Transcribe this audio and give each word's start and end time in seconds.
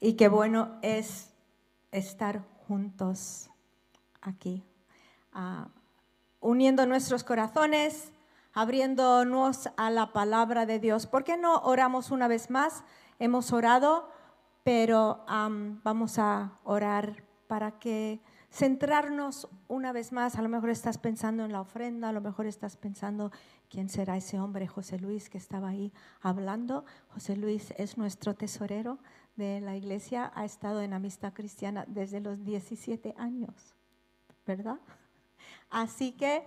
y 0.00 0.14
qué 0.14 0.28
bueno 0.28 0.78
es 0.82 1.32
estar 1.90 2.44
juntos 2.66 3.50
aquí, 4.20 4.64
ah, 5.32 5.68
uniendo 6.40 6.86
nuestros 6.86 7.24
corazones, 7.24 8.12
abriéndonos 8.52 9.70
a 9.76 9.90
la 9.90 10.12
palabra 10.12 10.66
de 10.66 10.78
Dios. 10.78 11.06
¿Por 11.06 11.24
qué 11.24 11.36
no 11.36 11.58
oramos 11.62 12.10
una 12.10 12.28
vez 12.28 12.50
más? 12.50 12.84
Hemos 13.18 13.52
orado, 13.52 14.08
pero 14.64 15.24
vamos 15.82 16.18
a 16.18 16.58
orar 16.64 17.24
para 17.46 17.78
que 17.78 18.20
centrarnos 18.50 19.48
una 19.66 19.92
vez 19.92 20.12
más. 20.12 20.36
A 20.36 20.42
lo 20.42 20.48
mejor 20.48 20.70
estás 20.70 20.98
pensando 20.98 21.44
en 21.44 21.52
la 21.52 21.60
ofrenda, 21.60 22.08
a 22.08 22.12
lo 22.12 22.20
mejor 22.20 22.46
estás 22.46 22.76
pensando 22.76 23.30
quién 23.68 23.88
será 23.88 24.16
ese 24.16 24.38
hombre, 24.40 24.66
José 24.66 24.98
Luis, 24.98 25.28
que 25.30 25.38
estaba 25.38 25.68
ahí 25.68 25.92
hablando. 26.20 26.84
José 27.08 27.36
Luis 27.36 27.72
es 27.76 27.98
nuestro 27.98 28.34
tesorero 28.34 28.98
de 29.38 29.60
la 29.60 29.76
iglesia, 29.76 30.32
ha 30.34 30.44
estado 30.44 30.82
en 30.82 30.92
amistad 30.92 31.32
cristiana 31.32 31.84
desde 31.86 32.20
los 32.20 32.44
17 32.44 33.14
años, 33.16 33.74
¿verdad? 34.44 34.78
Así 35.70 36.12
que 36.12 36.44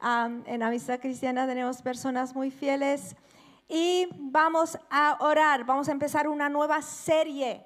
en 0.00 0.62
amistad 0.62 0.98
cristiana 0.98 1.46
tenemos 1.46 1.80
personas 1.80 2.34
muy 2.34 2.50
fieles 2.50 3.16
y 3.68 4.08
vamos 4.18 4.76
a 4.90 5.16
orar, 5.20 5.64
vamos 5.64 5.88
a 5.88 5.92
empezar 5.92 6.26
una 6.26 6.48
nueva 6.48 6.82
serie 6.82 7.64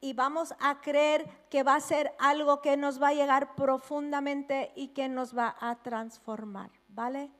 y 0.00 0.12
vamos 0.12 0.52
a 0.58 0.80
creer 0.80 1.24
que 1.48 1.62
va 1.62 1.76
a 1.76 1.80
ser 1.80 2.12
algo 2.18 2.60
que 2.60 2.76
nos 2.76 3.00
va 3.00 3.08
a 3.08 3.14
llegar 3.14 3.54
profundamente 3.54 4.72
y 4.74 4.88
que 4.88 5.08
nos 5.08 5.38
va 5.38 5.54
a 5.60 5.76
transformar, 5.76 6.70
¿vale? 6.88 7.30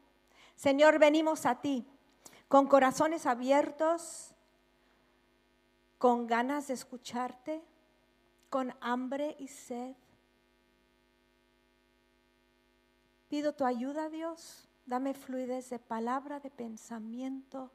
Señor, 0.55 1.01
venimos 1.01 1.47
a 1.47 1.61
ti 1.61 1.85
con 2.47 2.69
corazones 2.69 3.27
abiertos, 3.27 4.36
con 5.99 6.27
ganas 6.27 6.69
de 6.69 6.75
escucharte, 6.75 7.63
con 8.51 8.75
hambre 8.81 9.37
y 9.39 9.49
sed. 9.49 9.95
Pido 13.29 13.53
tu 13.55 13.65
ayuda, 13.65 14.09
Dios. 14.09 14.69
Dame 14.85 15.15
fluidez 15.15 15.71
de 15.71 15.79
palabra, 15.79 16.39
de 16.41 16.51
pensamiento. 16.51 17.71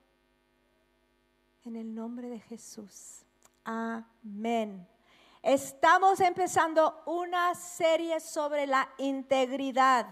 En 1.66 1.75
el 1.75 1.94
nombre 1.94 2.30
de 2.30 2.39
Jesús. 2.39 3.25
Amén. 3.63 4.88
Estamos 5.44 6.19
empezando 6.19 7.02
una 7.06 7.53
serie 7.56 8.19
sobre 8.19 8.66
la 8.67 8.89
integridad. 8.97 10.08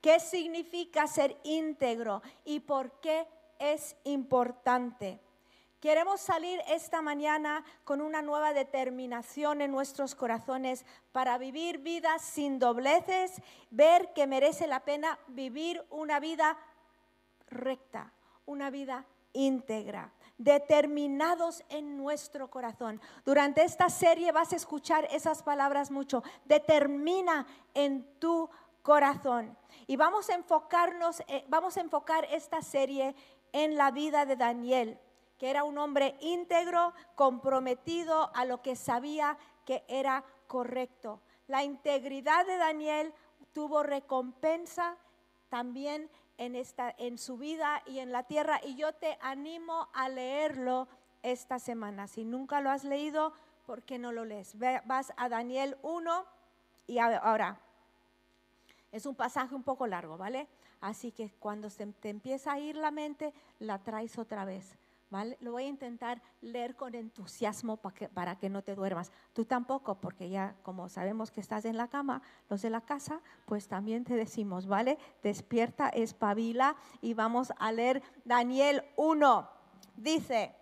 ¿Qué 0.00 0.20
significa 0.20 1.06
ser 1.06 1.36
íntegro 1.44 2.22
y 2.44 2.60
por 2.60 2.92
qué 3.00 3.26
es 3.58 3.96
importante? 4.04 5.20
Queremos 5.80 6.20
salir 6.20 6.60
esta 6.68 7.02
mañana 7.02 7.64
con 7.84 8.00
una 8.00 8.20
nueva 8.20 8.52
determinación 8.52 9.60
en 9.60 9.70
nuestros 9.70 10.14
corazones 10.14 10.84
para 11.12 11.38
vivir 11.38 11.78
vidas 11.78 12.22
sin 12.22 12.58
dobleces, 12.58 13.40
ver 13.70 14.12
que 14.12 14.26
merece 14.26 14.66
la 14.66 14.80
pena 14.80 15.18
vivir 15.28 15.84
una 15.90 16.18
vida 16.18 16.58
recta, 17.48 18.12
una 18.44 18.70
vida 18.70 19.06
íntegra 19.32 20.12
determinados 20.38 21.64
en 21.68 21.96
nuestro 21.96 22.48
corazón. 22.48 23.00
Durante 23.24 23.64
esta 23.64 23.90
serie 23.90 24.32
vas 24.32 24.52
a 24.52 24.56
escuchar 24.56 25.06
esas 25.10 25.42
palabras 25.42 25.90
mucho. 25.90 26.22
Determina 26.44 27.46
en 27.74 28.04
tu 28.20 28.48
corazón. 28.82 29.56
Y 29.86 29.96
vamos 29.96 30.30
a 30.30 30.34
enfocarnos, 30.34 31.20
eh, 31.26 31.44
vamos 31.48 31.76
a 31.76 31.80
enfocar 31.80 32.24
esta 32.30 32.62
serie 32.62 33.14
en 33.52 33.76
la 33.76 33.90
vida 33.90 34.24
de 34.24 34.36
Daniel, 34.36 34.98
que 35.38 35.50
era 35.50 35.64
un 35.64 35.78
hombre 35.78 36.16
íntegro, 36.20 36.92
comprometido 37.14 38.30
a 38.34 38.44
lo 38.44 38.60
que 38.62 38.76
sabía 38.76 39.38
que 39.64 39.84
era 39.88 40.24
correcto. 40.46 41.20
La 41.46 41.64
integridad 41.64 42.46
de 42.46 42.56
Daniel 42.56 43.14
tuvo 43.52 43.82
recompensa 43.82 44.96
también 45.48 46.10
en, 46.36 46.54
esta, 46.56 46.94
en 46.98 47.18
su 47.18 47.36
vida 47.36 47.82
y 47.86 48.00
en 48.00 48.12
la 48.12 48.24
tierra 48.24 48.60
y 48.64 48.76
yo 48.76 48.92
te 48.92 49.18
animo 49.20 49.88
a 49.92 50.08
leerlo 50.08 50.88
esta 51.22 51.58
semana. 51.58 52.06
Si 52.06 52.24
nunca 52.24 52.60
lo 52.60 52.70
has 52.70 52.84
leído, 52.84 53.32
¿por 53.66 53.82
qué 53.82 53.98
no 53.98 54.12
lo 54.12 54.24
lees? 54.24 54.56
Vas 54.84 55.12
a 55.16 55.28
Daniel 55.28 55.76
1 55.82 56.24
y 56.86 56.98
ahora 56.98 57.60
es 58.92 59.06
un 59.06 59.14
pasaje 59.14 59.54
un 59.54 59.62
poco 59.62 59.86
largo, 59.86 60.16
¿vale? 60.16 60.48
Así 60.80 61.12
que 61.12 61.30
cuando 61.38 61.70
se 61.70 61.86
te 61.86 62.08
empieza 62.08 62.52
a 62.52 62.58
ir 62.58 62.76
la 62.76 62.90
mente, 62.90 63.34
la 63.58 63.78
traes 63.78 64.18
otra 64.18 64.44
vez. 64.44 64.78
Lo 65.40 65.52
voy 65.52 65.64
a 65.64 65.68
intentar 65.68 66.20
leer 66.42 66.76
con 66.76 66.94
entusiasmo 66.94 67.78
para 67.78 67.94
que, 67.94 68.08
para 68.08 68.38
que 68.38 68.50
no 68.50 68.62
te 68.62 68.74
duermas. 68.74 69.10
Tú 69.32 69.46
tampoco, 69.46 70.00
porque 70.00 70.28
ya 70.28 70.54
como 70.62 70.90
sabemos 70.90 71.30
que 71.30 71.40
estás 71.40 71.64
en 71.64 71.78
la 71.78 71.88
cama, 71.88 72.20
los 72.50 72.60
de 72.60 72.68
la 72.68 72.82
casa, 72.82 73.22
pues 73.46 73.68
también 73.68 74.04
te 74.04 74.14
decimos, 74.14 74.66
¿vale? 74.66 74.98
Despierta, 75.22 75.88
espabila 75.88 76.76
y 77.00 77.14
vamos 77.14 77.54
a 77.58 77.72
leer 77.72 78.02
Daniel 78.24 78.84
1. 78.96 79.50
Dice, 79.96 80.54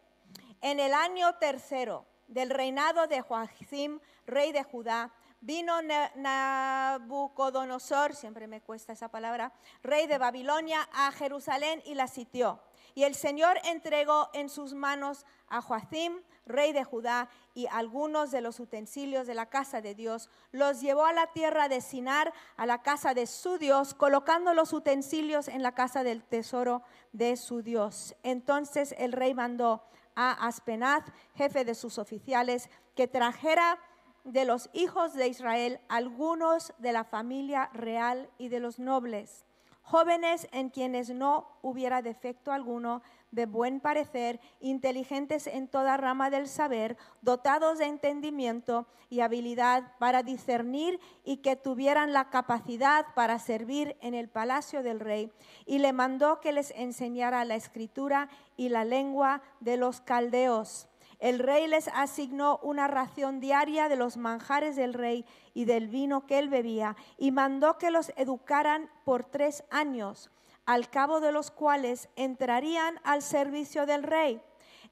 en 0.60 0.78
el 0.78 0.94
año 0.94 1.34
tercero 1.36 2.06
del 2.28 2.50
reinado 2.50 3.08
de 3.08 3.22
Joachim, 3.22 3.98
rey 4.26 4.52
de 4.52 4.62
Judá, 4.62 5.12
vino 5.40 5.80
Nabucodonosor, 6.14 8.14
siempre 8.14 8.46
me 8.46 8.60
cuesta 8.60 8.92
esa 8.92 9.08
palabra, 9.08 9.52
rey 9.82 10.06
de 10.06 10.18
Babilonia, 10.18 10.88
a 10.92 11.10
Jerusalén 11.12 11.82
y 11.84 11.94
la 11.94 12.06
sitió. 12.06 12.60
Y 12.96 13.04
el 13.04 13.14
Señor 13.14 13.58
entregó 13.64 14.30
en 14.32 14.48
sus 14.48 14.72
manos 14.72 15.26
a 15.48 15.60
Joacim, 15.60 16.22
rey 16.46 16.72
de 16.72 16.82
Judá, 16.82 17.28
y 17.52 17.66
algunos 17.66 18.30
de 18.30 18.40
los 18.40 18.58
utensilios 18.58 19.26
de 19.26 19.34
la 19.34 19.50
casa 19.50 19.82
de 19.82 19.94
Dios. 19.94 20.30
Los 20.50 20.80
llevó 20.80 21.04
a 21.04 21.12
la 21.12 21.26
tierra 21.34 21.68
de 21.68 21.82
Sinar, 21.82 22.32
a 22.56 22.64
la 22.64 22.80
casa 22.80 23.12
de 23.12 23.26
su 23.26 23.58
Dios, 23.58 23.92
colocando 23.92 24.54
los 24.54 24.72
utensilios 24.72 25.48
en 25.48 25.62
la 25.62 25.74
casa 25.74 26.04
del 26.04 26.24
tesoro 26.24 26.82
de 27.12 27.36
su 27.36 27.60
Dios. 27.60 28.16
Entonces 28.22 28.94
el 28.96 29.12
rey 29.12 29.34
mandó 29.34 29.84
a 30.14 30.46
Aspenaz, 30.46 31.04
jefe 31.34 31.66
de 31.66 31.74
sus 31.74 31.98
oficiales, 31.98 32.70
que 32.94 33.08
trajera 33.08 33.78
de 34.24 34.46
los 34.46 34.70
hijos 34.72 35.12
de 35.12 35.28
Israel 35.28 35.80
algunos 35.90 36.72
de 36.78 36.92
la 36.92 37.04
familia 37.04 37.68
real 37.74 38.30
y 38.38 38.48
de 38.48 38.60
los 38.60 38.78
nobles 38.78 39.44
jóvenes 39.86 40.48
en 40.50 40.68
quienes 40.68 41.10
no 41.10 41.46
hubiera 41.62 42.02
defecto 42.02 42.50
alguno, 42.50 43.02
de 43.30 43.46
buen 43.46 43.78
parecer, 43.78 44.40
inteligentes 44.60 45.46
en 45.46 45.68
toda 45.68 45.96
rama 45.96 46.28
del 46.28 46.48
saber, 46.48 46.96
dotados 47.22 47.78
de 47.78 47.84
entendimiento 47.84 48.88
y 49.10 49.20
habilidad 49.20 49.92
para 49.98 50.24
discernir 50.24 50.98
y 51.24 51.36
que 51.36 51.54
tuvieran 51.54 52.12
la 52.12 52.30
capacidad 52.30 53.06
para 53.14 53.38
servir 53.38 53.96
en 54.00 54.14
el 54.14 54.28
palacio 54.28 54.82
del 54.82 54.98
rey. 54.98 55.30
Y 55.66 55.78
le 55.78 55.92
mandó 55.92 56.40
que 56.40 56.52
les 56.52 56.72
enseñara 56.72 57.44
la 57.44 57.54
escritura 57.54 58.28
y 58.56 58.70
la 58.70 58.84
lengua 58.84 59.40
de 59.60 59.76
los 59.76 60.00
caldeos 60.00 60.88
el 61.18 61.38
rey 61.38 61.66
les 61.66 61.88
asignó 61.88 62.58
una 62.62 62.88
ración 62.88 63.40
diaria 63.40 63.88
de 63.88 63.96
los 63.96 64.16
manjares 64.16 64.76
del 64.76 64.94
rey 64.94 65.24
y 65.54 65.64
del 65.64 65.88
vino 65.88 66.26
que 66.26 66.38
él 66.38 66.48
bebía 66.48 66.96
y 67.16 67.30
mandó 67.30 67.78
que 67.78 67.90
los 67.90 68.12
educaran 68.16 68.90
por 69.04 69.24
tres 69.24 69.64
años, 69.70 70.30
al 70.66 70.90
cabo 70.90 71.20
de 71.20 71.32
los 71.32 71.50
cuales 71.50 72.08
entrarían 72.16 73.00
al 73.04 73.22
servicio 73.22 73.86
del 73.86 74.02
rey. 74.02 74.42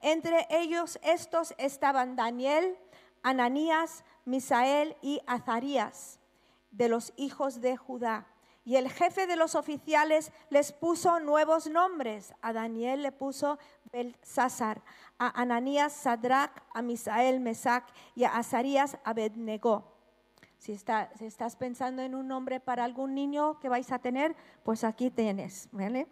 Entre 0.01 0.47
ellos 0.49 0.99
estos 1.03 1.53
estaban 1.57 2.15
Daniel, 2.15 2.77
Ananías, 3.21 4.03
Misael 4.25 4.95
y 5.01 5.21
Azarías, 5.27 6.19
de 6.71 6.89
los 6.89 7.13
hijos 7.17 7.61
de 7.61 7.77
Judá. 7.77 8.27
Y 8.65 8.77
el 8.77 8.91
jefe 8.91 9.27
de 9.27 9.35
los 9.35 9.53
oficiales 9.53 10.31
les 10.49 10.71
puso 10.71 11.19
nuevos 11.19 11.67
nombres. 11.67 12.33
A 12.41 12.51
Daniel 12.51 13.03
le 13.03 13.11
puso 13.11 13.59
Belsasar, 13.91 14.81
a 15.19 15.39
Ananías 15.39 15.93
Sadrach, 15.93 16.51
a 16.73 16.81
Misael 16.81 17.39
Mesac 17.39 17.85
y 18.15 18.23
a 18.23 18.35
Azarías 18.35 18.97
Abednego. 19.03 19.93
Si, 20.57 20.71
estás 20.73 21.55
pensando 21.57 22.01
en 22.01 22.15
un 22.15 22.27
nombre 22.27 22.59
para 22.59 22.83
algún 22.83 23.13
niño 23.13 23.59
que 23.59 23.69
vais 23.69 23.91
a 23.91 23.99
tener, 23.99 24.35
pues 24.63 24.83
aquí 24.83 25.11
tienes, 25.11 25.69
¿vale? 25.71 26.07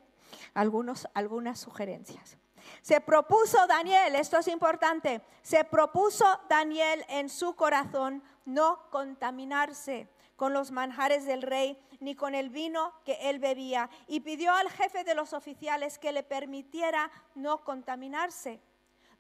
Algunos, 0.54 1.08
algunas 1.16 1.60
sugerencias. 1.60 2.38
Se 2.84 3.02
propuso 3.02 3.58
Daniel, 3.68 4.16
esto 4.16 4.38
es 4.38 4.48
importante, 4.48 5.22
se 5.42 5.64
propuso 5.64 6.26
Daniel 6.50 7.04
en 7.10 7.30
su 7.30 7.56
corazón 7.56 8.22
no 8.46 8.80
contaminarse 8.92 10.08
con 10.44 10.52
los 10.52 10.72
manjares 10.72 11.24
del 11.24 11.42
rey 11.42 11.80
ni 12.02 12.16
con 12.16 12.36
el 12.36 12.50
vino 12.50 12.92
que 13.06 13.30
él 13.30 13.40
bebía 13.40 13.90
y 14.08 14.20
pidió 14.20 14.52
al 14.52 14.70
jefe 14.70 15.06
de 15.06 15.16
los 15.16 15.32
oficiales 15.32 15.98
que 15.98 16.12
le 16.12 16.22
permitiera 16.22 17.10
no 17.34 17.64
contaminarse. 17.64 18.60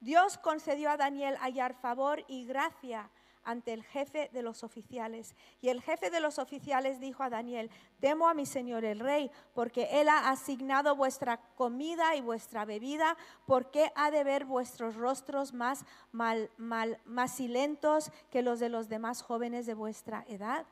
Dios 0.01 0.37
concedió 0.37 0.89
a 0.89 0.97
Daniel 0.97 1.37
hallar 1.37 1.75
favor 1.75 2.25
y 2.27 2.45
gracia 2.45 3.09
ante 3.45 3.71
el 3.71 3.85
jefe 3.85 4.31
de 4.33 4.41
los 4.41 4.65
oficiales. 4.65 5.33
Y 5.61 5.69
el 5.69 5.81
jefe 5.81 6.09
de 6.09 6.19
los 6.19 6.39
oficiales 6.39 6.99
dijo 6.99 7.23
a 7.23 7.29
Daniel, 7.29 7.71
temo 8.01 8.27
a 8.27 8.33
mi 8.33 8.45
señor 8.45 8.83
el 8.83 8.99
rey, 8.99 9.31
porque 9.53 10.01
él 10.01 10.09
ha 10.09 10.29
asignado 10.29 10.93
vuestra 10.97 11.37
comida 11.55 12.17
y 12.17 12.21
vuestra 12.21 12.65
bebida, 12.65 13.15
porque 13.47 13.93
ha 13.95 14.11
de 14.11 14.25
ver 14.25 14.43
vuestros 14.43 14.95
rostros 14.95 15.53
más, 15.53 15.85
mal, 16.11 16.49
más 16.57 17.33
silentos 17.33 18.11
que 18.29 18.41
los 18.41 18.59
de 18.59 18.67
los 18.67 18.89
demás 18.89 19.21
jóvenes 19.21 19.65
de 19.65 19.73
vuestra 19.73 20.25
edad. 20.27 20.65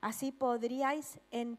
Así 0.00 0.32
podríais 0.32 1.18
en, 1.30 1.58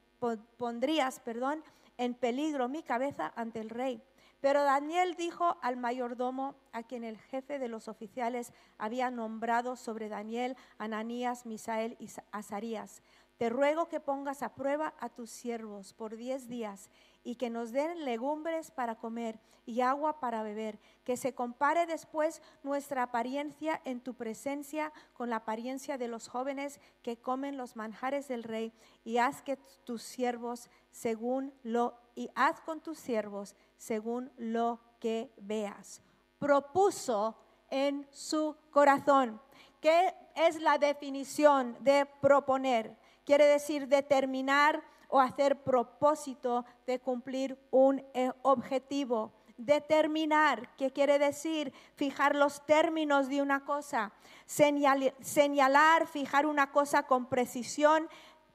pondrías, 0.58 1.20
perdón, 1.20 1.64
en 1.98 2.14
peligro 2.14 2.70
mi 2.70 2.84
cabeza 2.84 3.32
ante 3.36 3.60
el 3.60 3.70
rey. 3.70 4.02
Pero 4.40 4.64
Daniel 4.64 5.16
dijo 5.16 5.58
al 5.62 5.78
mayordomo, 5.78 6.56
a 6.72 6.84
quien 6.84 7.04
el 7.04 7.18
jefe 7.18 7.58
de 7.58 7.68
los 7.68 7.88
oficiales 7.88 8.54
había 8.78 9.10
nombrado 9.10 9.76
sobre 9.76 10.10
Daniel, 10.10 10.56
Ananías, 10.78 11.46
Misael 11.46 11.98
y 12.00 12.10
Azarías, 12.32 13.02
te 13.38 13.50
ruego 13.50 13.88
que 13.88 14.00
pongas 14.00 14.42
a 14.42 14.56
prueba 14.56 14.96
a 15.00 15.10
tus 15.10 15.30
siervos 15.30 15.94
por 15.94 16.18
diez 16.18 16.48
días 16.48 16.90
y 17.28 17.36
que 17.36 17.50
nos 17.50 17.74
den 17.74 18.06
legumbres 18.06 18.72
para 18.72 18.96
comer 18.96 19.38
y 19.66 19.82
agua 19.82 20.22
para 20.22 20.44
beber, 20.44 20.80
que 21.04 21.18
se 21.18 21.36
compare 21.36 21.86
después 21.86 22.42
nuestra 22.64 23.04
apariencia 23.04 23.82
en 23.84 24.00
tu 24.00 24.14
presencia 24.14 24.94
con 25.12 25.30
la 25.30 25.36
apariencia 25.36 25.98
de 25.98 26.08
los 26.08 26.30
jóvenes 26.30 26.80
que 27.04 27.18
comen 27.18 27.58
los 27.58 27.76
manjares 27.76 28.30
del 28.30 28.44
rey 28.44 28.72
y 29.04 29.18
haz 29.18 29.42
que 29.42 29.58
tus 29.84 30.04
siervos 30.04 30.70
según 30.90 31.54
lo 31.64 32.00
y 32.16 32.30
haz 32.34 32.62
con 32.62 32.80
tus 32.80 32.98
siervos 32.98 33.58
según 33.76 34.32
lo 34.38 34.80
que 35.02 35.30
veas. 35.36 36.02
Propuso 36.40 37.36
en 37.70 38.08
su 38.10 38.56
corazón. 38.72 39.42
¿Qué 39.82 40.16
es 40.34 40.62
la 40.62 40.78
definición 40.78 41.76
de 41.82 42.06
proponer? 42.22 42.98
Quiere 43.26 43.48
decir 43.48 43.90
determinar 43.90 44.82
o 45.08 45.20
hacer 45.20 45.64
propósito 45.64 46.66
de 46.86 47.00
cumplir 47.00 47.58
un 47.72 48.04
eh, 48.14 48.32
objetivo. 48.42 49.34
Determinar, 49.58 50.76
¿qué 50.76 50.92
quiere 50.92 51.18
decir? 51.18 51.74
Fijar 51.96 52.36
los 52.36 52.66
términos 52.66 53.28
de 53.28 53.42
una 53.42 53.66
cosa. 53.66 54.12
señalar, 54.46 56.08
fijar 56.08 56.46
una 56.46 56.72
cosa 56.72 57.04
con 57.04 57.28
precisión 57.28 58.08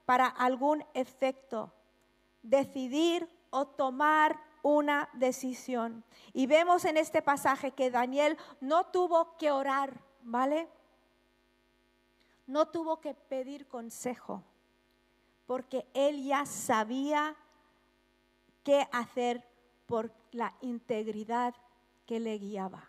para 0.04 0.26
algún 0.26 0.84
efecto 0.94 1.72
decidir 2.42 3.28
o 3.50 3.66
tomar 3.66 4.38
una 4.62 5.08
decisión. 5.14 6.04
Y 6.32 6.46
vemos 6.46 6.84
en 6.84 6.96
este 6.96 7.22
pasaje 7.22 7.72
que 7.72 7.90
Daniel 7.90 8.36
no 8.60 8.86
tuvo 8.86 9.36
que 9.36 9.50
orar, 9.50 10.00
¿vale? 10.22 10.68
No 12.46 12.68
tuvo 12.68 13.00
que 13.00 13.14
pedir 13.14 13.66
consejo, 13.68 14.42
porque 15.52 15.84
él 15.92 16.24
ya 16.24 16.46
sabía 16.46 17.36
qué 18.64 18.88
hacer 18.90 19.46
por 19.84 20.10
la 20.30 20.54
integridad 20.62 21.54
que 22.06 22.20
le 22.20 22.38
guiaba. 22.38 22.88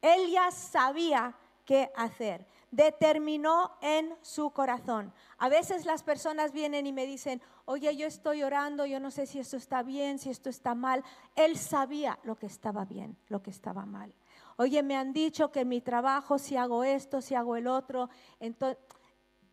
Él 0.00 0.30
ya 0.30 0.52
sabía 0.52 1.34
qué 1.64 1.90
hacer. 1.96 2.46
Determinó 2.70 3.72
en 3.80 4.14
su 4.22 4.50
corazón. 4.50 5.12
A 5.38 5.48
veces 5.48 5.84
las 5.84 6.04
personas 6.04 6.52
vienen 6.52 6.86
y 6.86 6.92
me 6.92 7.04
dicen, 7.04 7.42
oye, 7.64 7.96
yo 7.96 8.06
estoy 8.06 8.44
orando, 8.44 8.86
yo 8.86 9.00
no 9.00 9.10
sé 9.10 9.26
si 9.26 9.40
esto 9.40 9.56
está 9.56 9.82
bien, 9.82 10.20
si 10.20 10.30
esto 10.30 10.50
está 10.50 10.76
mal. 10.76 11.02
Él 11.34 11.58
sabía 11.58 12.16
lo 12.22 12.36
que 12.36 12.46
estaba 12.46 12.84
bien, 12.84 13.16
lo 13.26 13.42
que 13.42 13.50
estaba 13.50 13.84
mal. 13.86 14.14
Oye, 14.56 14.84
me 14.84 14.96
han 14.96 15.12
dicho 15.12 15.50
que 15.50 15.62
en 15.62 15.68
mi 15.68 15.80
trabajo, 15.80 16.38
si 16.38 16.56
hago 16.56 16.84
esto, 16.84 17.20
si 17.20 17.34
hago 17.34 17.56
el 17.56 17.66
otro, 17.66 18.08
entonces 18.38 18.78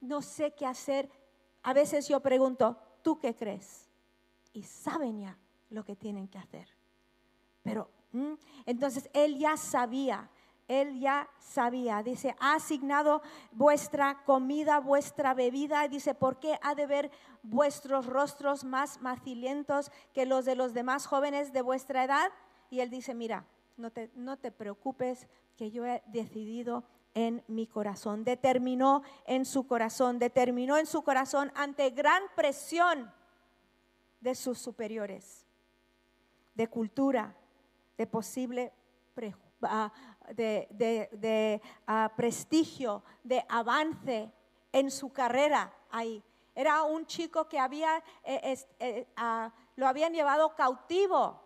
no 0.01 0.21
sé 0.21 0.53
qué 0.53 0.65
hacer. 0.65 1.09
A 1.63 1.73
veces 1.73 2.07
yo 2.07 2.19
pregunto, 2.19 2.77
¿tú 3.01 3.19
qué 3.19 3.35
crees? 3.35 3.89
Y 4.53 4.63
saben 4.63 5.19
ya 5.21 5.37
lo 5.69 5.83
que 5.83 5.95
tienen 5.95 6.27
que 6.27 6.37
hacer. 6.37 6.67
Pero 7.61 7.89
entonces 8.65 9.09
él 9.13 9.37
ya 9.37 9.57
sabía 9.57 10.29
él 10.69 10.99
ya 10.99 11.27
sabía. 11.39 12.01
Dice, 12.03 12.35
ha 12.39 12.53
asignado 12.53 13.21
vuestra 13.51 14.23
comida, 14.23 14.79
vuestra 14.79 15.33
bebida. 15.33 15.85
Dice, 15.89 16.13
¿por 16.13 16.39
qué 16.39 16.57
ha 16.61 16.75
de 16.75 16.85
ver 16.85 17.11
vuestros 17.41 18.05
rostros 18.05 18.63
más 18.63 19.01
macilientos 19.01 19.91
que 20.13 20.25
los 20.25 20.45
de 20.45 20.55
los 20.55 20.73
demás 20.73 21.07
jóvenes 21.07 21.51
de 21.51 21.63
vuestra 21.63 22.05
edad? 22.05 22.31
Y 22.69 22.79
él 22.79 22.91
dice, 22.91 23.15
mira, 23.15 23.45
no 23.77 23.91
te, 23.91 24.11
no 24.15 24.37
te 24.37 24.51
preocupes, 24.51 25.27
que 25.57 25.71
yo 25.71 25.85
he 25.85 26.01
decidido 26.05 26.85
en 27.13 27.43
mi 27.47 27.67
corazón. 27.67 28.23
Determinó 28.23 29.03
en 29.25 29.45
su 29.45 29.67
corazón, 29.67 30.19
determinó 30.19 30.77
en 30.77 30.85
su 30.85 31.03
corazón 31.03 31.51
ante 31.55 31.89
gran 31.89 32.23
presión 32.35 33.11
de 34.21 34.35
sus 34.35 34.59
superiores, 34.59 35.45
de 36.55 36.67
cultura, 36.67 37.35
de 37.97 38.07
posible 38.07 38.73
prejuicio 39.13 39.49
de, 40.35 41.61
ah, 41.87 42.11
prestigio, 42.15 43.03
de 43.23 43.43
avance 43.49 44.31
en 44.71 44.91
su 44.91 45.11
carrera 45.11 45.73
ahí. 45.91 46.23
Era 46.55 46.83
un 46.83 47.05
chico 47.05 47.47
que 47.47 47.59
había, 47.59 48.03
eh, 48.23 48.57
eh, 48.79 49.07
ah, 49.15 49.51
lo 49.75 49.87
habían 49.87 50.13
llevado 50.13 50.55
cautivo 50.55 51.41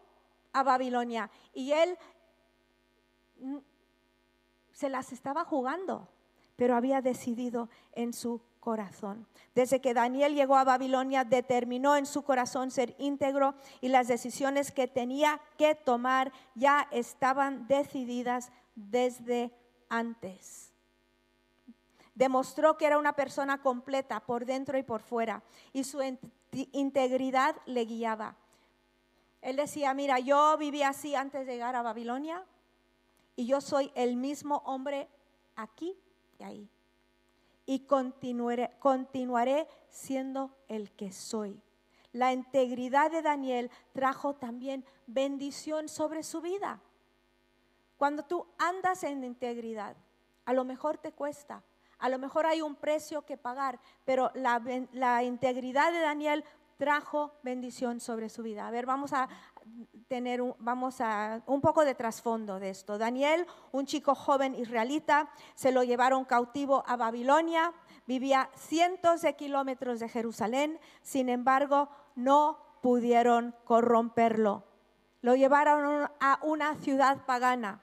a 0.52 0.64
Babilonia 0.64 1.30
y 1.54 1.72
él 1.72 1.98
se 4.84 4.90
las 4.90 5.14
estaba 5.14 5.46
jugando, 5.46 6.10
pero 6.58 6.76
había 6.76 7.00
decidido 7.00 7.70
en 7.94 8.12
su 8.12 8.42
corazón. 8.60 9.26
Desde 9.56 9.80
que 9.80 9.94
Daniel 9.94 10.36
llegó 10.36 10.58
a 10.58 10.66
Babilonia, 10.66 11.24
determinó 11.24 11.96
en 11.96 12.06
su 12.06 12.24
corazón 12.24 12.70
ser 12.70 12.94
íntegro 13.00 13.56
y 13.80 13.88
las 13.88 14.10
decisiones 14.10 14.74
que 14.74 14.90
tenía 14.90 15.40
que 15.58 15.74
tomar 15.74 16.34
ya 16.54 16.90
estaban 16.92 17.66
decididas 17.70 18.52
desde 18.76 19.54
antes. 19.88 20.74
Demostró 22.14 22.78
que 22.78 22.88
era 22.88 22.98
una 22.98 23.14
persona 23.14 23.62
completa 23.62 24.20
por 24.20 24.46
dentro 24.46 24.78
y 24.78 24.84
por 24.84 25.02
fuera 25.02 25.44
y 25.72 25.86
su 25.86 26.02
integridad 26.74 27.56
le 27.66 27.86
guiaba. 27.86 28.36
Él 29.42 29.56
decía, 29.56 29.94
mira, 29.94 30.20
yo 30.20 30.58
viví 30.58 30.84
así 30.84 31.16
antes 31.16 31.48
de 31.48 31.54
llegar 31.54 31.78
a 31.78 31.84
Babilonia 31.84 32.44
y 33.36 33.46
yo 33.46 33.62
soy 33.62 33.92
el 33.96 34.16
mismo 34.16 34.58
hombre 34.66 35.10
aquí 35.56 35.98
y 36.40 36.44
ahí 36.44 36.70
y 37.66 37.80
continuaré, 37.86 38.72
continuaré 38.80 39.68
siendo 39.90 40.56
el 40.68 40.92
que 40.92 41.12
soy. 41.12 41.62
La 42.12 42.34
integridad 42.34 43.10
de 43.12 43.22
Daniel 43.22 43.72
trajo 43.94 44.36
también 44.36 44.86
bendición 45.08 45.88
sobre 45.88 46.24
su 46.24 46.42
vida. 46.42 46.80
Cuando 47.98 48.24
tú 48.24 48.46
andas 48.58 49.04
en 49.04 49.24
integridad, 49.24 49.96
a 50.46 50.54
lo 50.54 50.64
mejor 50.66 50.98
te 50.98 51.12
cuesta, 51.12 51.64
a 51.98 52.10
lo 52.10 52.20
mejor 52.20 52.46
hay 52.46 52.62
un 52.62 52.76
precio 52.76 53.26
que 53.26 53.38
pagar, 53.38 53.80
pero 54.04 54.30
la, 54.36 54.62
la 54.92 55.24
integridad 55.24 55.92
de 55.92 56.02
Daniel 56.02 56.44
trajo 56.78 57.34
bendición 57.44 58.00
sobre 58.00 58.30
su 58.30 58.44
vida. 58.44 58.68
A 58.68 58.72
ver, 58.72 58.86
vamos 58.86 59.14
a 59.14 59.30
tener 60.08 60.42
un, 60.42 60.56
vamos 60.60 61.02
a, 61.02 61.42
un 61.48 61.62
poco 61.62 61.86
de 61.86 61.96
trasfondo 61.96 62.60
de 62.60 62.70
esto. 62.70 62.98
Daniel, 62.98 63.48
un 63.72 63.86
chico 63.86 64.16
joven 64.16 64.56
israelita, 64.56 65.30
se 65.56 65.72
lo 65.72 65.84
llevaron 65.84 66.26
cautivo 66.26 66.84
a 66.88 66.96
Babilonia, 66.96 67.74
vivía 68.06 68.50
cientos 68.56 69.22
de 69.22 69.36
kilómetros 69.36 70.00
de 70.00 70.10
Jerusalén, 70.10 70.80
sin 71.02 71.30
embargo, 71.30 71.90
no 72.16 72.60
pudieron 72.82 73.56
corromperlo. 73.64 74.64
Lo 75.22 75.36
llevaron 75.36 76.12
a 76.20 76.40
una 76.42 76.76
ciudad 76.76 77.26
pagana, 77.26 77.82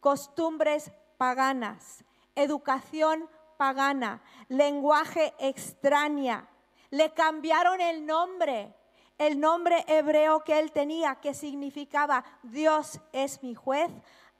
costumbres 0.00 0.92
paganas, 1.16 2.04
educación 2.34 3.28
pagana, 3.56 4.22
lenguaje 4.48 5.34
extraña. 5.38 6.48
Le 6.90 7.14
cambiaron 7.14 7.80
el 7.80 8.04
nombre 8.04 8.74
el 9.18 9.40
nombre 9.40 9.84
hebreo 9.88 10.44
que 10.44 10.58
él 10.58 10.72
tenía, 10.72 11.16
que 11.16 11.34
significaba 11.34 12.24
Dios 12.42 13.00
es 13.12 13.42
mi 13.42 13.54
juez, 13.54 13.90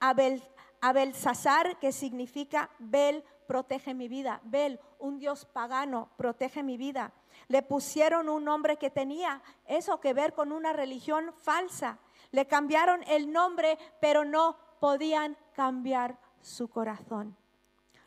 Abel, 0.01 0.43
Abel-Sazar, 0.81 1.79
que 1.79 1.93
significa 1.93 2.71
Bel 2.79 3.25
protege 3.47 3.95
mi 3.95 4.09
vida, 4.09 4.41
Bel, 4.45 4.81
un 4.99 5.19
Dios 5.19 5.45
pagano, 5.45 6.09
protege 6.17 6.63
mi 6.63 6.77
vida. 6.77 7.13
Le 7.49 7.63
pusieron 7.63 8.29
un 8.29 8.45
nombre 8.45 8.77
que 8.77 8.91
tenía 8.91 9.43
eso 9.67 10.01
que 10.01 10.15
ver 10.15 10.33
con 10.33 10.53
una 10.53 10.73
religión 10.73 11.33
falsa. 11.43 11.99
Le 12.31 12.47
cambiaron 12.47 13.03
el 13.07 13.33
nombre, 13.33 13.79
pero 14.01 14.25
no 14.25 14.57
podían 14.81 15.37
cambiar 15.53 16.19
su 16.41 16.69
corazón. 16.69 17.37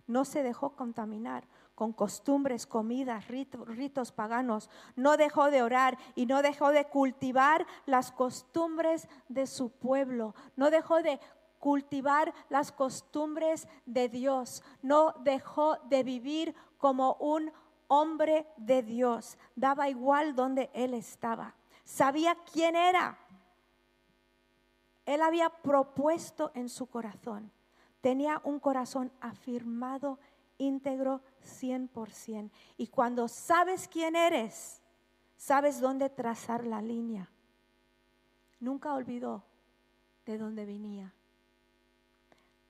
No 0.08 0.26
se 0.26 0.44
dejó 0.44 0.76
contaminar 0.76 1.48
con 1.78 1.94
costumbres, 1.94 2.66
comidas, 2.66 3.28
ritos, 3.28 4.12
paganos. 4.12 4.68
No 4.96 5.16
dejó 5.16 5.52
de 5.52 5.62
orar 5.62 5.96
y 6.16 6.26
no 6.26 6.42
dejó 6.42 6.72
de 6.72 6.86
cultivar 6.86 7.68
las 7.86 8.12
costumbres 8.12 9.08
de 9.30 9.46
su 9.46 9.70
pueblo. 9.70 10.34
No 10.56 10.72
dejó 10.72 11.04
de 11.04 11.20
cultivar 11.60 12.34
las 12.50 12.72
costumbres 12.72 13.68
de 13.86 14.10
Dios. 14.10 14.64
No 14.82 15.14
dejó 15.20 15.78
de 15.88 16.02
vivir 16.02 16.56
como 16.80 17.14
un 17.20 17.52
hombre 17.88 18.48
de 18.58 18.82
Dios. 18.82 19.38
Daba 19.56 19.88
igual 19.88 20.34
donde 20.34 20.72
él 20.74 20.96
estaba. 20.96 21.54
Sabía 21.84 22.36
quién 22.52 22.76
era. 22.76 23.20
Él 25.06 25.22
había 25.22 25.52
propuesto 25.52 26.50
en 26.56 26.70
su 26.70 26.88
corazón. 26.88 27.52
Tenía 28.02 28.42
un 28.44 28.60
corazón 28.60 29.12
afirmado, 29.22 30.18
íntegro, 30.58 31.22
100%. 31.44 32.50
Y 32.78 32.88
cuando 32.88 33.28
sabes 33.28 33.88
quién 33.88 34.16
eres, 34.16 34.82
sabes 35.36 35.80
dónde 35.80 36.10
trazar 36.10 36.66
la 36.66 36.82
línea. 36.82 37.30
Nunca 38.60 38.94
olvidó 38.94 39.44
de 40.26 40.38
dónde 40.38 40.66
venía. 40.66 41.14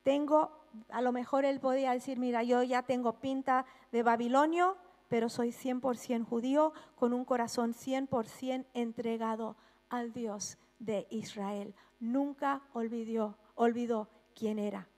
Tengo, 0.02 0.52
a 0.90 1.02
lo 1.02 1.12
mejor 1.12 1.44
él 1.44 1.60
podía 1.60 1.92
decir, 1.92 2.18
mira, 2.18 2.42
yo 2.42 2.62
ya 2.62 2.82
tengo 2.82 3.20
pinta 3.20 3.66
de 3.92 4.02
babilonio, 4.02 4.76
pero 5.08 5.28
soy 5.28 5.50
100% 5.50 6.24
judío 6.24 6.72
con 6.94 7.12
un 7.12 7.24
corazón 7.24 7.74
100% 7.74 8.66
entregado 8.74 9.56
al 9.88 10.12
Dios 10.12 10.58
de 10.78 11.06
Israel. 11.10 11.74
Nunca 12.00 12.62
olvidó, 12.74 13.36
olvidó 13.54 14.08
quién 14.34 14.58
era. 14.58 14.88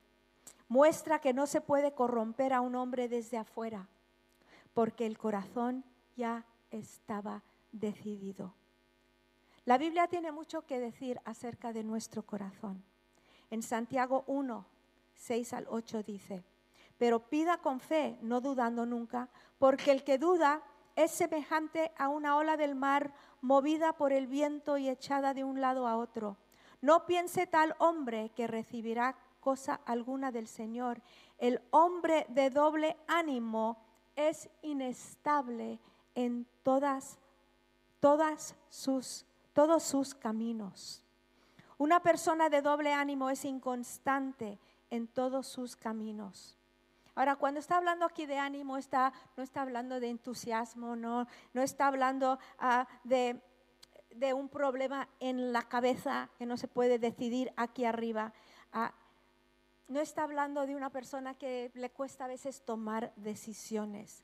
Muestra 0.71 1.19
que 1.19 1.33
no 1.33 1.47
se 1.47 1.59
puede 1.59 1.91
corromper 1.91 2.53
a 2.53 2.61
un 2.61 2.75
hombre 2.75 3.09
desde 3.09 3.37
afuera, 3.37 3.89
porque 4.73 5.05
el 5.05 5.17
corazón 5.17 5.83
ya 6.15 6.45
estaba 6.69 7.43
decidido. 7.73 8.53
La 9.65 9.77
Biblia 9.77 10.07
tiene 10.07 10.31
mucho 10.31 10.65
que 10.65 10.79
decir 10.79 11.19
acerca 11.25 11.73
de 11.73 11.83
nuestro 11.83 12.25
corazón. 12.25 12.85
En 13.49 13.63
Santiago 13.63 14.23
1, 14.27 14.65
6 15.13 15.53
al 15.55 15.67
8 15.69 16.03
dice, 16.03 16.41
pero 16.97 17.19
pida 17.19 17.57
con 17.57 17.81
fe, 17.81 18.17
no 18.21 18.39
dudando 18.39 18.85
nunca, 18.85 19.27
porque 19.59 19.91
el 19.91 20.05
que 20.05 20.17
duda 20.17 20.63
es 20.95 21.11
semejante 21.11 21.91
a 21.97 22.07
una 22.07 22.37
ola 22.37 22.55
del 22.55 22.75
mar 22.75 23.13
movida 23.41 23.91
por 23.91 24.13
el 24.13 24.25
viento 24.25 24.77
y 24.77 24.87
echada 24.87 25.33
de 25.33 25.43
un 25.43 25.59
lado 25.59 25.85
a 25.85 25.97
otro. 25.97 26.37
No 26.79 27.05
piense 27.05 27.45
tal 27.45 27.75
hombre 27.77 28.31
que 28.37 28.47
recibirá 28.47 29.17
cosa 29.41 29.81
alguna 29.85 30.31
del 30.31 30.47
Señor. 30.47 31.01
El 31.37 31.59
hombre 31.71 32.25
de 32.29 32.49
doble 32.49 32.95
ánimo 33.07 33.77
es 34.15 34.49
inestable 34.61 35.79
en 36.15 36.47
todas, 36.63 37.19
todas 37.99 38.55
sus 38.69 39.25
todos 39.53 39.83
sus 39.83 40.15
caminos. 40.15 41.03
Una 41.77 42.01
persona 42.01 42.49
de 42.49 42.61
doble 42.61 42.93
ánimo 42.93 43.29
es 43.29 43.43
inconstante 43.45 44.59
en 44.89 45.07
todos 45.07 45.47
sus 45.47 45.75
caminos. 45.75 46.57
Ahora, 47.15 47.35
cuando 47.35 47.59
está 47.59 47.77
hablando 47.77 48.05
aquí 48.05 48.25
de 48.25 48.37
ánimo, 48.37 48.77
está, 48.77 49.11
no 49.35 49.43
está 49.43 49.63
hablando 49.63 49.99
de 49.99 50.09
entusiasmo, 50.09 50.95
no, 50.95 51.27
no 51.53 51.61
está 51.61 51.87
hablando 51.87 52.39
ah, 52.57 52.87
de, 53.03 53.41
de, 54.11 54.33
un 54.33 54.47
problema 54.47 55.09
en 55.19 55.51
la 55.51 55.63
cabeza 55.63 56.29
que 56.37 56.45
no 56.45 56.55
se 56.55 56.67
puede 56.69 56.99
decidir 56.99 57.51
aquí 57.57 57.83
arriba. 57.83 58.31
Ah, 58.71 58.93
no 59.91 59.99
está 59.99 60.23
hablando 60.23 60.65
de 60.65 60.75
una 60.75 60.89
persona 60.89 61.33
que 61.33 61.69
le 61.73 61.91
cuesta 61.91 62.25
a 62.25 62.27
veces 62.27 62.63
tomar 62.63 63.13
decisiones. 63.17 64.23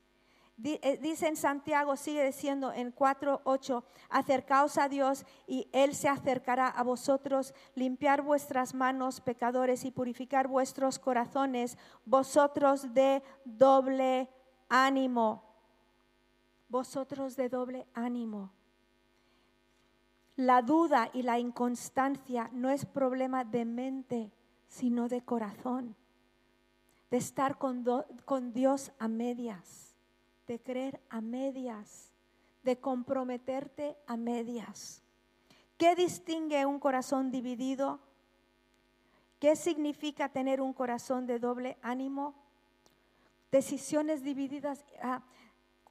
Eh, 0.64 0.98
dice 1.00 1.28
en 1.28 1.36
Santiago, 1.36 1.94
sigue 1.94 2.24
diciendo 2.24 2.72
en 2.72 2.92
4.8, 2.92 3.84
acercaos 4.08 4.76
a 4.76 4.88
Dios 4.88 5.24
y 5.46 5.68
Él 5.72 5.94
se 5.94 6.08
acercará 6.08 6.66
a 6.66 6.82
vosotros, 6.82 7.54
limpiar 7.76 8.22
vuestras 8.22 8.74
manos, 8.74 9.20
pecadores, 9.20 9.84
y 9.84 9.92
purificar 9.92 10.48
vuestros 10.48 10.98
corazones, 10.98 11.78
vosotros 12.04 12.92
de 12.92 13.22
doble 13.44 14.28
ánimo, 14.68 15.44
vosotros 16.68 17.36
de 17.36 17.48
doble 17.50 17.86
ánimo. 17.94 18.52
La 20.34 20.62
duda 20.62 21.10
y 21.12 21.22
la 21.22 21.38
inconstancia 21.38 22.48
no 22.52 22.70
es 22.70 22.84
problema 22.84 23.44
de 23.44 23.64
mente, 23.64 24.32
sino 24.68 25.08
de 25.08 25.22
corazón, 25.22 25.96
de 27.10 27.16
estar 27.16 27.58
con, 27.58 27.84
con 28.24 28.52
Dios 28.52 28.92
a 28.98 29.08
medias 29.08 29.88
de 30.48 30.58
creer 30.58 31.00
a 31.10 31.20
medias, 31.20 32.10
de 32.64 32.80
comprometerte 32.80 33.96
a 34.06 34.16
medias. 34.16 35.02
¿Qué 35.76 35.94
distingue 35.94 36.66
un 36.66 36.80
corazón 36.80 37.30
dividido? 37.30 38.00
¿Qué 39.38 39.54
significa 39.54 40.30
tener 40.30 40.60
un 40.60 40.72
corazón 40.72 41.26
de 41.26 41.38
doble 41.38 41.76
ánimo? 41.82 42.34
Decisiones 43.52 44.24
divididas, 44.24 44.84
ah, 45.02 45.22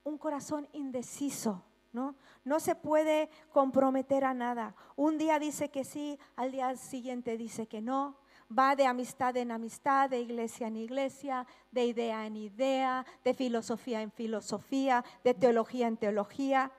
un 0.04 0.18
corazón 0.18 0.68
indeciso, 0.74 1.64
¿no? 1.94 2.16
No 2.44 2.60
se 2.60 2.76
puede 2.76 3.30
comprometer 3.52 4.26
a 4.26 4.34
nada. 4.34 4.76
Un 4.96 5.18
día 5.18 5.40
dice 5.40 5.70
que 5.70 5.84
sí, 5.84 6.20
al 6.36 6.52
día 6.52 6.76
siguiente 6.76 7.38
dice 7.38 7.68
que 7.68 7.82
no 7.82 8.18
va 8.56 8.76
de 8.76 8.86
amistad 8.86 9.36
en 9.38 9.52
amistad, 9.52 10.10
de 10.10 10.20
iglesia 10.20 10.68
en 10.68 10.78
iglesia, 10.78 11.46
de 11.72 11.86
idea 11.86 12.26
en 12.26 12.36
idea, 12.36 13.06
de 13.24 13.34
filosofía 13.34 14.02
en 14.02 14.12
filosofía, 14.12 15.04
de 15.24 15.34
teología 15.34 15.88
en 15.88 15.98
teología. 15.98 16.72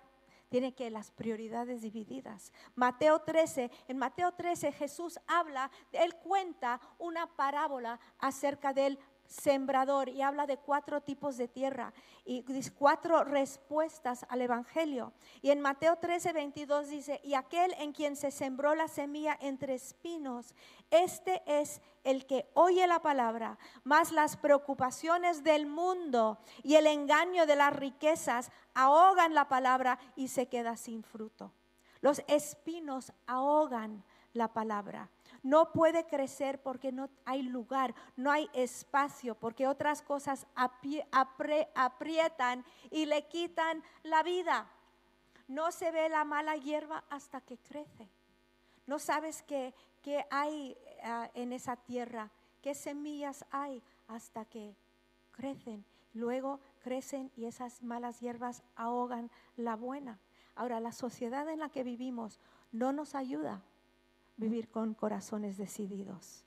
Tiene 0.48 0.74
que 0.74 0.90
las 0.90 1.10
prioridades 1.10 1.82
divididas. 1.82 2.52
Mateo 2.74 3.20
13, 3.20 3.70
en 3.86 3.98
Mateo 3.98 4.32
13 4.32 4.72
Jesús 4.72 5.20
habla, 5.26 5.70
él 5.92 6.14
cuenta 6.16 6.80
una 6.98 7.26
parábola 7.26 8.00
acerca 8.18 8.72
del 8.72 8.98
sembrador 9.28 10.08
y 10.08 10.22
habla 10.22 10.46
de 10.46 10.56
cuatro 10.56 11.02
tipos 11.02 11.36
de 11.36 11.48
tierra 11.48 11.92
y 12.24 12.42
cuatro 12.70 13.24
respuestas 13.24 14.26
al 14.28 14.40
Evangelio. 14.40 15.12
Y 15.42 15.50
en 15.50 15.60
Mateo 15.60 15.96
13, 15.96 16.32
22 16.32 16.88
dice, 16.88 17.20
y 17.22 17.34
aquel 17.34 17.74
en 17.78 17.92
quien 17.92 18.16
se 18.16 18.30
sembró 18.30 18.74
la 18.74 18.88
semilla 18.88 19.36
entre 19.40 19.74
espinos, 19.74 20.54
este 20.90 21.42
es 21.46 21.80
el 22.04 22.26
que 22.26 22.48
oye 22.54 22.86
la 22.86 23.00
palabra, 23.00 23.58
mas 23.84 24.12
las 24.12 24.36
preocupaciones 24.36 25.44
del 25.44 25.66
mundo 25.66 26.38
y 26.62 26.76
el 26.76 26.86
engaño 26.86 27.46
de 27.46 27.56
las 27.56 27.76
riquezas 27.76 28.50
ahogan 28.74 29.34
la 29.34 29.48
palabra 29.48 29.98
y 30.16 30.28
se 30.28 30.48
queda 30.48 30.76
sin 30.76 31.02
fruto. 31.02 31.52
Los 32.00 32.22
espinos 32.28 33.12
ahogan 33.26 34.04
la 34.32 34.48
palabra 34.48 35.10
no 35.42 35.72
puede 35.72 36.06
crecer 36.06 36.60
porque 36.62 36.92
no 36.92 37.08
hay 37.24 37.42
lugar, 37.42 37.94
no 38.16 38.30
hay 38.30 38.48
espacio, 38.54 39.34
porque 39.34 39.66
otras 39.66 40.02
cosas 40.02 40.46
aprietan 41.74 42.64
y 42.90 43.06
le 43.06 43.26
quitan 43.28 43.82
la 44.02 44.22
vida. 44.22 44.70
No 45.46 45.72
se 45.72 45.90
ve 45.90 46.08
la 46.08 46.24
mala 46.24 46.56
hierba 46.56 47.04
hasta 47.08 47.40
que 47.40 47.58
crece. 47.58 48.08
No 48.86 48.98
sabes 48.98 49.42
qué, 49.42 49.74
hay 50.30 50.76
ah, 51.02 51.30
en 51.34 51.52
esa 51.52 51.76
tierra, 51.76 52.30
qué 52.62 52.74
semillas 52.74 53.44
hay 53.50 53.82
hasta 54.08 54.44
que 54.44 54.74
crecen. 55.32 55.84
Luego 56.14 56.60
crecen 56.80 57.30
y 57.36 57.44
esas 57.44 57.82
malas 57.82 58.20
hierbas 58.20 58.62
ahogan 58.74 59.30
la 59.56 59.76
buena. 59.76 60.18
Ahora, 60.54 60.80
la 60.80 60.92
sociedad 60.92 61.48
en 61.48 61.60
la 61.60 61.68
que 61.68 61.84
vivimos 61.84 62.40
no 62.72 62.92
nos 62.92 63.14
ayuda 63.14 63.62
vivir 64.38 64.70
con 64.70 64.94
corazones 64.94 65.58
decididos. 65.58 66.44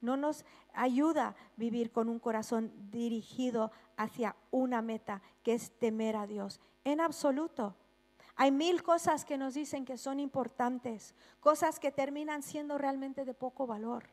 No 0.00 0.16
nos 0.16 0.44
ayuda 0.72 1.34
vivir 1.56 1.90
con 1.90 2.08
un 2.08 2.20
corazón 2.20 2.72
dirigido 2.90 3.72
hacia 3.96 4.36
una 4.52 4.80
meta 4.80 5.20
que 5.42 5.54
es 5.54 5.72
temer 5.72 6.14
a 6.16 6.26
Dios. 6.26 6.60
En 6.84 7.00
absoluto. 7.00 7.74
Hay 8.36 8.52
mil 8.52 8.84
cosas 8.84 9.24
que 9.24 9.36
nos 9.36 9.54
dicen 9.54 9.84
que 9.84 9.98
son 9.98 10.20
importantes, 10.20 11.12
cosas 11.40 11.80
que 11.80 11.90
terminan 11.90 12.44
siendo 12.44 12.78
realmente 12.78 13.24
de 13.24 13.34
poco 13.34 13.66
valor, 13.66 14.04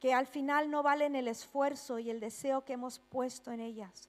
que 0.00 0.12
al 0.12 0.26
final 0.26 0.72
no 0.72 0.82
valen 0.82 1.14
el 1.14 1.28
esfuerzo 1.28 2.00
y 2.00 2.10
el 2.10 2.18
deseo 2.18 2.64
que 2.64 2.72
hemos 2.72 2.98
puesto 2.98 3.52
en 3.52 3.60
ellas. 3.60 4.08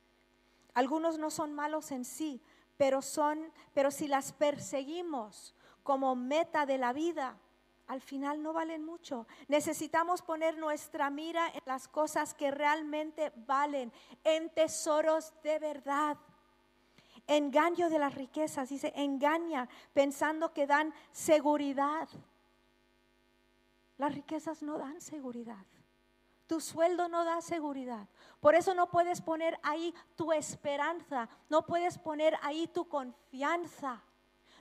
Algunos 0.74 1.20
no 1.20 1.30
son 1.30 1.54
malos 1.54 1.92
en 1.92 2.06
sí, 2.06 2.42
pero 2.76 3.04
son, 3.04 3.40
pero 3.76 3.92
si 3.92 4.08
las 4.08 4.34
perseguimos 4.34 5.54
como 5.84 6.16
meta 6.16 6.66
de 6.66 6.80
la 6.80 6.92
vida, 6.92 7.38
al 7.88 8.02
final 8.02 8.42
no 8.42 8.54
valen 8.54 8.84
mucho. 8.84 9.28
Necesitamos 9.48 10.22
poner 10.22 10.58
nuestra 10.58 11.10
mira 11.10 11.48
en 11.48 11.62
las 11.66 11.88
cosas 11.88 12.34
que 12.34 12.52
realmente 12.52 13.32
valen, 13.46 13.92
en 14.24 14.50
tesoros 14.50 15.34
de 15.44 15.60
verdad. 15.60 16.18
Engaño 17.28 17.90
de 17.90 18.00
las 18.00 18.16
riquezas, 18.16 18.70
dice, 18.70 18.94
engaña 18.96 19.70
pensando 19.94 20.54
que 20.54 20.68
dan 20.68 20.94
seguridad. 21.12 22.10
Las 23.98 24.14
riquezas 24.14 24.64
no 24.64 24.78
dan 24.78 25.00
seguridad. 25.00 25.66
Tu 26.48 26.60
sueldo 26.60 27.08
no 27.08 27.24
da 27.24 27.42
seguridad. 27.42 28.08
Por 28.42 28.56
eso 28.56 28.74
no 28.74 28.90
puedes 28.90 29.22
poner 29.22 29.58
ahí 29.64 29.94
tu 30.16 30.34
esperanza, 30.34 31.30
no 31.50 31.66
puedes 31.66 31.98
poner 31.98 32.38
ahí 32.42 32.68
tu 32.68 32.88
confianza. 32.88 34.04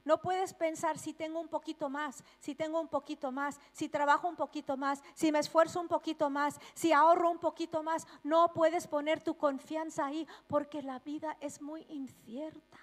No 0.05 0.21
puedes 0.21 0.53
pensar 0.53 0.99
si 0.99 1.13
tengo 1.13 1.41
un 1.41 1.49
poquito 1.49 1.89
más, 1.89 2.25
si 2.41 2.55
tengo 2.55 2.81
un 2.81 2.89
poquito 2.89 3.31
más, 3.31 3.61
si 3.73 3.89
trabajo 3.89 4.29
un 4.29 4.37
poquito 4.37 4.77
más, 4.77 5.03
si 5.15 5.31
me 5.31 5.39
esfuerzo 5.39 5.81
un 5.81 5.89
poquito 5.89 6.29
más, 6.29 6.59
si 6.75 6.93
ahorro 6.93 7.31
un 7.31 7.39
poquito 7.39 7.83
más. 7.83 8.07
No 8.25 8.53
puedes 8.53 8.87
poner 8.89 9.23
tu 9.23 9.37
confianza 9.37 10.07
ahí 10.07 10.27
porque 10.49 10.83
la 10.83 10.99
vida 10.99 11.37
es 11.41 11.63
muy 11.63 11.87
incierta. 11.89 12.79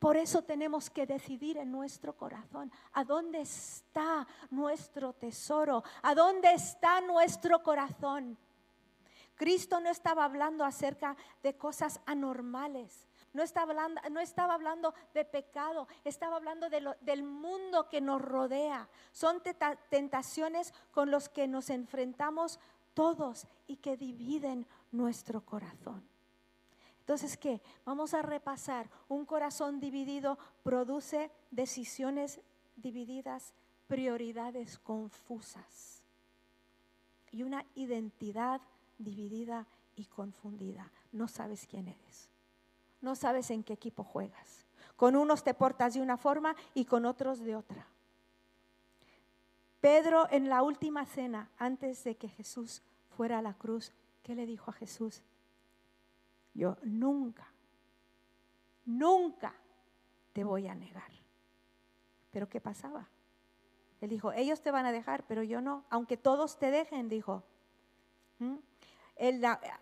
Por 0.00 0.16
eso 0.16 0.42
tenemos 0.42 0.88
que 0.88 1.06
decidir 1.06 1.58
en 1.58 1.70
nuestro 1.70 2.16
corazón 2.16 2.72
a 2.94 3.04
dónde 3.04 3.42
está 3.42 4.26
nuestro 4.48 5.12
tesoro, 5.12 5.84
a 6.02 6.14
dónde 6.14 6.52
está 6.52 7.02
nuestro 7.02 7.62
corazón. 7.62 8.38
Cristo 9.36 9.78
no 9.78 9.90
estaba 9.90 10.24
hablando 10.24 10.64
acerca 10.64 11.16
de 11.42 11.54
cosas 11.56 12.00
anormales. 12.06 13.09
No 13.32 13.42
estaba 13.42 13.70
hablando, 13.70 14.00
no 14.10 14.20
estaba 14.20 14.54
hablando 14.54 14.92
de 15.14 15.24
pecado, 15.24 15.86
estaba 16.04 16.36
hablando 16.36 16.68
del 16.68 17.22
mundo 17.22 17.88
que 17.88 18.00
nos 18.00 18.20
rodea. 18.20 18.88
Son 19.12 19.40
tentaciones 19.88 20.74
con 20.90 21.10
los 21.10 21.28
que 21.28 21.46
nos 21.46 21.70
enfrentamos 21.70 22.58
todos 22.92 23.46
y 23.68 23.76
que 23.76 23.96
dividen 23.96 24.66
nuestro 24.90 25.44
corazón. 25.44 26.02
Entonces, 27.00 27.36
¿qué? 27.36 27.60
Vamos 27.84 28.14
a 28.14 28.22
repasar. 28.22 28.90
Un 29.08 29.24
corazón 29.24 29.78
dividido 29.78 30.36
produce 30.64 31.30
decisiones 31.50 32.40
divididas, 32.76 33.54
prioridades 33.86 34.78
confusas 34.78 36.02
y 37.30 37.44
una 37.44 37.64
identidad 37.74 38.60
dividida 38.98 39.68
y 39.94 40.06
confundida. 40.06 40.90
No 41.12 41.28
sabes 41.28 41.66
quién 41.66 41.88
eres 41.88 42.30
no 43.00 43.14
sabes 43.14 43.50
en 43.50 43.62
qué 43.62 43.72
equipo 43.72 44.04
juegas. 44.04 44.66
Con 44.96 45.16
unos 45.16 45.42
te 45.42 45.54
portas 45.54 45.94
de 45.94 46.02
una 46.02 46.16
forma 46.16 46.54
y 46.74 46.84
con 46.84 47.06
otros 47.06 47.40
de 47.40 47.56
otra. 47.56 47.86
Pedro 49.80 50.26
en 50.30 50.48
la 50.48 50.62
última 50.62 51.06
cena, 51.06 51.50
antes 51.58 52.04
de 52.04 52.16
que 52.16 52.28
Jesús 52.28 52.82
fuera 53.16 53.38
a 53.38 53.42
la 53.42 53.54
cruz, 53.54 53.92
¿qué 54.22 54.34
le 54.34 54.44
dijo 54.44 54.70
a 54.70 54.74
Jesús? 54.74 55.22
Yo 56.52 56.76
nunca, 56.82 57.46
nunca 58.84 59.54
te 60.32 60.44
voy 60.44 60.66
a 60.68 60.74
negar. 60.74 61.10
Pero 62.30 62.48
¿qué 62.48 62.60
pasaba? 62.60 63.08
Él 64.00 64.10
dijo, 64.10 64.32
ellos 64.32 64.62
te 64.62 64.70
van 64.70 64.86
a 64.86 64.92
dejar, 64.92 65.24
pero 65.26 65.42
yo 65.42 65.60
no. 65.60 65.84
Aunque 65.90 66.16
todos 66.16 66.58
te 66.58 66.70
dejen, 66.70 67.08
dijo. 67.08 67.42
¿Mm? 68.38 68.56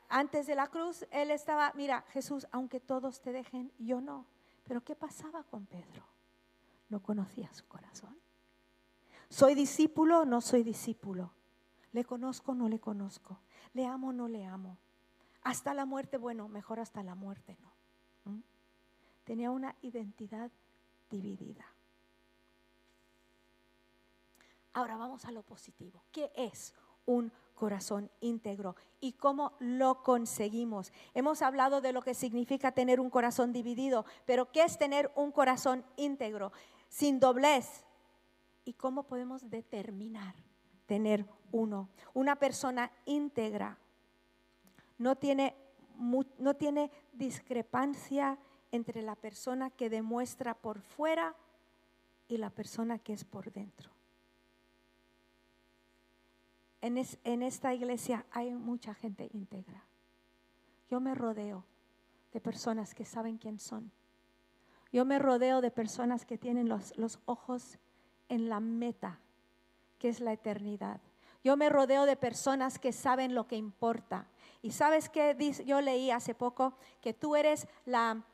Antes 0.08 0.46
de 0.46 0.54
la 0.54 0.66
cruz, 0.68 1.06
él 1.10 1.30
estaba, 1.30 1.72
mira, 1.76 2.02
Jesús, 2.10 2.48
aunque 2.50 2.80
todos 2.80 3.20
te 3.20 3.32
dejen, 3.32 3.72
yo 3.78 4.00
no. 4.00 4.26
Pero 4.64 4.82
¿qué 4.82 4.96
pasaba 4.96 5.44
con 5.44 5.66
Pedro? 5.66 6.04
No 6.88 7.00
conocía 7.02 7.52
su 7.52 7.66
corazón. 7.66 8.18
¿Soy 9.28 9.54
discípulo 9.54 10.20
o 10.20 10.24
no 10.24 10.40
soy 10.40 10.62
discípulo? 10.62 11.32
¿Le 11.92 12.04
conozco 12.04 12.52
o 12.52 12.54
no 12.54 12.68
le 12.68 12.80
conozco? 12.80 13.38
¿Le 13.74 13.86
amo 13.86 14.08
o 14.08 14.12
no 14.12 14.26
le 14.26 14.44
amo? 14.44 14.76
Hasta 15.42 15.72
la 15.72 15.84
muerte, 15.84 16.16
bueno, 16.16 16.48
mejor 16.48 16.80
hasta 16.80 17.02
la 17.02 17.14
muerte 17.14 17.56
no. 17.60 18.32
¿Mm? 18.32 18.42
Tenía 19.24 19.50
una 19.50 19.76
identidad 19.82 20.50
dividida. 21.10 21.64
Ahora 24.72 24.96
vamos 24.96 25.24
a 25.24 25.30
lo 25.30 25.42
positivo. 25.42 26.02
¿Qué 26.12 26.30
es 26.34 26.74
un 27.06 27.32
corazón 27.58 28.10
íntegro 28.20 28.76
y 29.00 29.12
cómo 29.14 29.52
lo 29.58 30.02
conseguimos. 30.02 30.92
Hemos 31.12 31.42
hablado 31.42 31.80
de 31.80 31.92
lo 31.92 32.02
que 32.02 32.14
significa 32.14 32.72
tener 32.72 33.00
un 33.00 33.10
corazón 33.10 33.52
dividido, 33.52 34.06
pero 34.24 34.50
¿qué 34.52 34.62
es 34.62 34.78
tener 34.78 35.10
un 35.16 35.32
corazón 35.32 35.84
íntegro, 35.96 36.52
sin 36.88 37.18
doblez? 37.18 37.84
¿Y 38.64 38.74
cómo 38.74 39.02
podemos 39.02 39.50
determinar 39.50 40.34
tener 40.86 41.26
uno? 41.50 41.90
Una 42.14 42.36
persona 42.36 42.92
íntegra 43.04 43.78
no 44.96 45.16
tiene, 45.16 45.56
no 46.38 46.54
tiene 46.54 46.90
discrepancia 47.12 48.38
entre 48.70 49.02
la 49.02 49.16
persona 49.16 49.70
que 49.70 49.90
demuestra 49.90 50.54
por 50.54 50.80
fuera 50.80 51.34
y 52.28 52.36
la 52.36 52.50
persona 52.50 52.98
que 52.98 53.14
es 53.14 53.24
por 53.24 53.50
dentro 53.50 53.97
en, 56.80 57.42
esta 57.42 57.74
iglesia 57.74 58.24
hay 58.30 58.54
mucha 58.54 58.94
gente 58.94 59.28
íntegra. 59.32 59.84
Yo 60.90 61.00
me 61.00 61.14
rodeo 61.14 61.64
de 62.32 62.40
personas 62.40 62.94
que 62.94 63.04
saben 63.04 63.38
quién 63.38 63.58
son. 63.58 63.90
Yo 64.92 65.04
me 65.04 65.18
rodeo 65.18 65.60
de 65.60 65.70
personas 65.70 66.24
que 66.24 66.38
tienen 66.38 66.68
los, 66.68 66.96
los, 66.96 67.20
ojos 67.26 67.78
en 68.28 68.48
la 68.48 68.60
meta, 68.60 69.18
que 69.98 70.08
es 70.08 70.20
la 70.20 70.32
eternidad. 70.32 71.00
Yo 71.44 71.56
me 71.56 71.68
rodeo 71.68 72.06
de 72.06 72.16
personas 72.16 72.78
que 72.78 72.92
saben 72.92 73.34
lo 73.34 73.46
que 73.46 73.56
importa. 73.56 74.26
Y 74.62 74.70
sabes 74.70 75.08
que 75.08 75.36
yo 75.66 75.80
leí 75.80 76.10
hace 76.10 76.34
poco 76.34 76.74
que 77.00 77.12
tú 77.12 77.36
eres 77.36 77.66
la... 77.84 78.24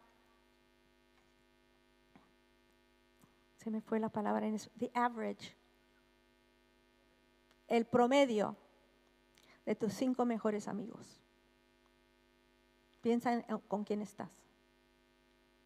Se 3.57 3.71
me 3.71 3.81
fue 3.81 3.99
la 3.99 4.11
palabra 4.11 4.47
en 4.47 4.55
eso. 4.55 4.71
The 4.79 4.91
average 4.95 5.57
el 7.69 7.87
promedio 7.87 8.57
de 9.65 9.75
tus 9.75 9.93
cinco 9.95 10.25
mejores 10.25 10.69
amigos. 10.69 11.21
Piensa 13.01 13.35
en, 13.35 13.43
con 13.69 13.85
quién 13.85 14.03
estás. 14.03 14.31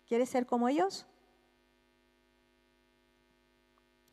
¿Quieres 0.06 0.28
ser 0.28 0.46
como 0.46 0.68
ellos? 0.68 1.06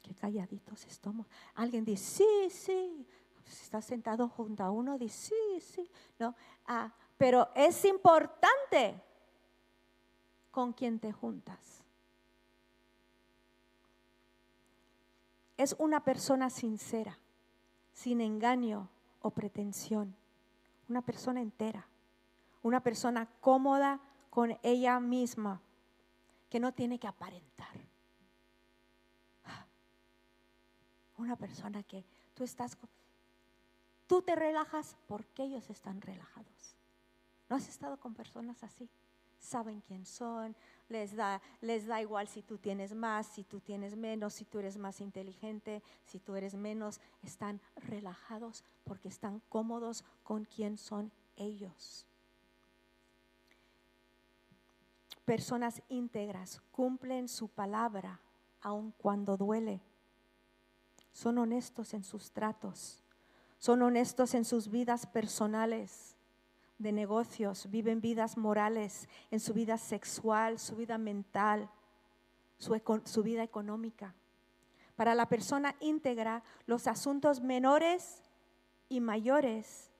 Qué 0.01 0.13
calladitos 0.13 0.85
estamos. 0.85 1.27
Alguien 1.53 1.85
dice, 1.85 2.23
sí, 2.23 2.49
sí. 2.49 3.07
Si 3.45 3.63
estás 3.63 3.85
sentado 3.85 4.27
junto 4.27 4.63
a 4.63 4.71
uno, 4.71 4.97
dice, 4.97 5.29
sí, 5.29 5.61
sí. 5.61 5.91
No, 6.19 6.35
ah, 6.65 6.93
pero 7.17 7.49
es 7.55 7.85
importante 7.85 9.01
con 10.51 10.73
quién 10.73 10.99
te 10.99 11.11
juntas. 11.11 11.83
Es 15.57 15.75
una 15.79 16.03
persona 16.03 16.49
sincera 16.49 17.17
sin 17.95 18.21
engaño 18.21 18.89
o 19.21 19.31
pretensión. 19.31 20.15
Una 20.87 21.01
persona 21.01 21.41
entera, 21.41 21.87
una 22.61 22.81
persona 22.81 23.27
cómoda 23.39 23.99
con 24.29 24.55
ella 24.61 24.99
misma, 24.99 25.61
que 26.49 26.59
no 26.59 26.73
tiene 26.73 26.99
que 26.99 27.07
aparentar. 27.07 27.73
Una 31.17 31.37
persona 31.37 31.81
que 31.81 32.05
tú 32.33 32.43
estás, 32.43 32.77
tú 34.05 34.21
te 34.21 34.35
relajas 34.35 34.97
porque 35.07 35.43
ellos 35.43 35.69
están 35.69 36.01
relajados. 36.01 36.75
¿No 37.49 37.55
has 37.55 37.69
estado 37.69 37.97
con 37.97 38.13
personas 38.13 38.61
así? 38.63 38.89
Saben 39.39 39.81
quién 39.81 40.05
son, 40.05 40.55
les 40.89 41.15
da, 41.15 41.41
les 41.61 41.87
da 41.87 42.01
igual 42.01 42.27
si 42.27 42.41
tú 42.41 42.57
tienes 42.57 42.93
más, 42.93 43.27
si 43.27 43.43
tú 43.43 43.59
tienes 43.59 43.95
menos, 43.95 44.33
si 44.33 44.45
tú 44.45 44.59
eres 44.59 44.77
más 44.77 45.01
inteligente, 45.01 45.81
si 46.05 46.19
tú 46.19 46.35
eres 46.35 46.53
menos. 46.53 46.99
Están 47.23 47.59
relajados 47.75 48.63
porque 48.83 49.07
están 49.07 49.41
cómodos 49.49 50.03
con 50.23 50.45
quién 50.45 50.77
son 50.77 51.11
ellos. 51.35 52.05
Personas 55.25 55.81
íntegras 55.89 56.61
cumplen 56.71 57.27
su 57.27 57.47
palabra 57.47 58.19
aun 58.61 58.91
cuando 58.91 59.37
duele. 59.37 59.81
Son 61.11 61.37
honestos 61.39 61.93
en 61.93 62.03
sus 62.03 62.31
tratos. 62.31 63.01
Son 63.57 63.81
honestos 63.81 64.35
en 64.35 64.45
sus 64.45 64.69
vidas 64.69 65.07
personales 65.07 66.14
de 66.77 66.91
negocios, 66.91 67.69
viven 67.69 68.01
vidas 68.01 68.37
morales, 68.37 69.07
en 69.31 69.39
su 69.39 69.53
vida 69.53 69.77
sexual, 69.77 70.59
su 70.59 70.75
vida 70.75 70.97
mental, 70.97 71.69
su, 72.57 73.23
vida 73.23 73.43
económica. 73.43 74.13
Para 74.95 75.15
la 75.15 75.27
persona 75.27 75.75
íntegra, 75.79 76.43
los 76.65 76.87
asuntos 76.87 77.41
menores 77.41 78.23
y 78.89 78.99
mayores 78.99 79.91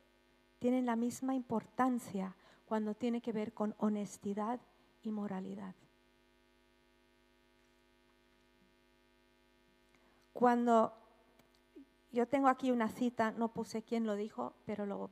tienen 0.59 0.85
la 0.85 0.95
misma 0.95 1.35
importancia 1.35 2.35
cuando 2.65 2.95
tiene 2.95 3.21
que 3.21 3.31
ver 3.31 3.53
con 3.53 3.75
honestidad 3.77 4.59
y 5.01 5.11
moralidad. 5.11 5.75
Cuando 10.33 10.93
yo 12.11 12.27
tengo 12.27 12.47
aquí 12.47 12.71
una 12.71 12.89
cita, 12.89 13.31
no 13.31 13.49
puse 13.49 13.83
quién 13.83 14.05
lo 14.05 14.15
dijo, 14.15 14.53
pero 14.65 14.85
lo 14.85 15.09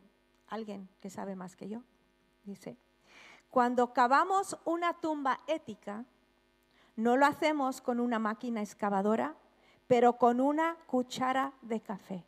alguien 0.54 0.88
que 1.02 1.10
sabe 1.10 1.36
más 1.36 1.56
que 1.56 1.68
yo, 1.68 1.82
dice, 2.44 2.78
cuando 3.50 3.94
cavamos 3.94 4.58
una 4.66 4.94
tumba 4.94 5.40
ética, 5.48 6.06
no 6.96 7.18
lo 7.18 7.26
hacemos 7.26 7.82
con 7.82 8.00
una 8.00 8.20
máquina 8.20 8.62
excavadora, 8.62 9.36
pero 9.88 10.18
con 10.18 10.40
una 10.40 10.78
cuchara 10.88 11.54
de 11.62 11.82
café. 11.82 12.26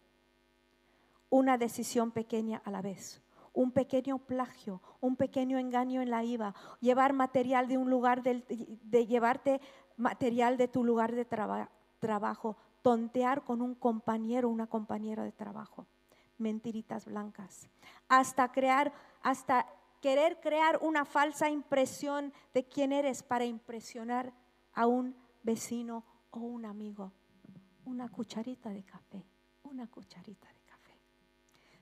Una 1.29 1.57
decisión 1.57 2.11
pequeña 2.11 2.61
a 2.65 2.71
la 2.71 2.81
vez, 2.81 3.21
un 3.53 3.71
pequeño 3.71 4.19
plagio, 4.19 4.81
un 5.01 5.15
pequeño 5.15 5.57
engaño 5.57 6.01
en 6.01 6.09
la 6.09 6.23
IVA, 6.23 6.53
llevar 6.79 7.13
material 7.13 7.67
de 7.67 7.77
un 7.77 7.89
lugar 7.89 8.21
de 8.23 9.05
llevarte 9.07 9.61
material 9.97 10.57
de 10.57 10.67
tu 10.67 10.83
lugar 10.83 11.13
de 11.13 11.25
trabajo, 11.25 12.57
tontear 12.81 13.43
con 13.43 13.61
un 13.61 13.75
compañero 13.75 14.47
o 14.47 14.51
una 14.51 14.67
compañera 14.67 15.23
de 15.23 15.31
trabajo, 15.31 15.87
mentiritas 16.37 17.05
blancas, 17.05 17.69
hasta 18.07 18.51
crear, 18.51 18.93
hasta 19.21 19.67
querer 20.01 20.39
crear 20.39 20.79
una 20.81 21.05
falsa 21.05 21.49
impresión 21.49 22.33
de 22.53 22.67
quién 22.67 22.91
eres 22.91 23.23
para 23.23 23.45
impresionar 23.45 24.33
a 24.73 24.87
un 24.87 25.15
vecino 25.43 26.03
o 26.31 26.39
un 26.39 26.65
amigo. 26.65 27.11
Una 27.85 28.09
cucharita 28.09 28.69
de 28.69 28.83
café, 28.83 29.25
una 29.63 29.87
cucharita 29.87 30.47
de 30.47 30.61
café. 30.61 30.97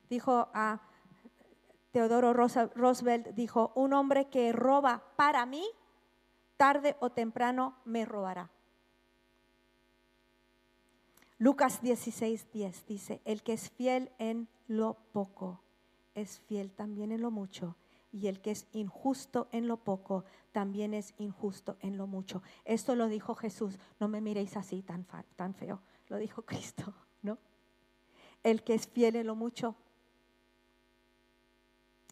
Dijo 0.10 0.50
a 0.54 0.82
Teodoro 1.92 2.34
Roosevelt, 2.34 3.28
dijo, 3.36 3.72
un 3.76 3.94
hombre 3.94 4.30
que 4.30 4.52
roba 4.52 5.04
para 5.16 5.46
mí, 5.46 5.66
tarde 6.58 6.96
o 7.00 7.12
temprano 7.12 7.76
me 7.86 8.06
robará. 8.06 8.50
Lucas 11.43 11.82
16, 11.82 12.53
10 12.53 12.86
dice, 12.88 13.21
el 13.25 13.43
que 13.43 13.51
es 13.51 13.69
fiel 13.69 14.13
en 14.17 14.47
lo 14.69 14.93
poco, 15.12 15.62
es 16.15 16.39
fiel 16.39 16.71
también 16.71 17.12
en 17.12 17.19
lo 17.19 17.32
mucho 17.32 17.75
y 18.13 18.27
el 18.27 18.39
que 18.39 18.51
es 18.51 18.65
injusto 18.71 19.49
en 19.51 19.67
lo 19.67 19.75
poco, 19.75 20.23
también 20.53 20.93
es 20.93 21.13
injusto 21.17 21.75
en 21.82 21.97
lo 21.97 22.08
mucho. 22.08 22.41
Esto 22.63 22.95
lo 22.95 23.10
dijo 23.10 23.36
Jesús, 23.36 23.77
no 23.99 24.08
me 24.08 24.21
miréis 24.21 24.56
así 24.56 24.84
tan, 24.84 25.06
tan 25.36 25.53
feo, 25.53 25.82
lo 26.08 26.15
dijo 26.15 26.41
Cristo, 26.45 26.93
¿no? 27.21 27.38
El 28.41 28.63
que 28.63 28.73
es 28.73 28.88
fiel 28.88 29.17
en 29.17 29.27
lo 29.27 29.36
mucho, 29.36 29.75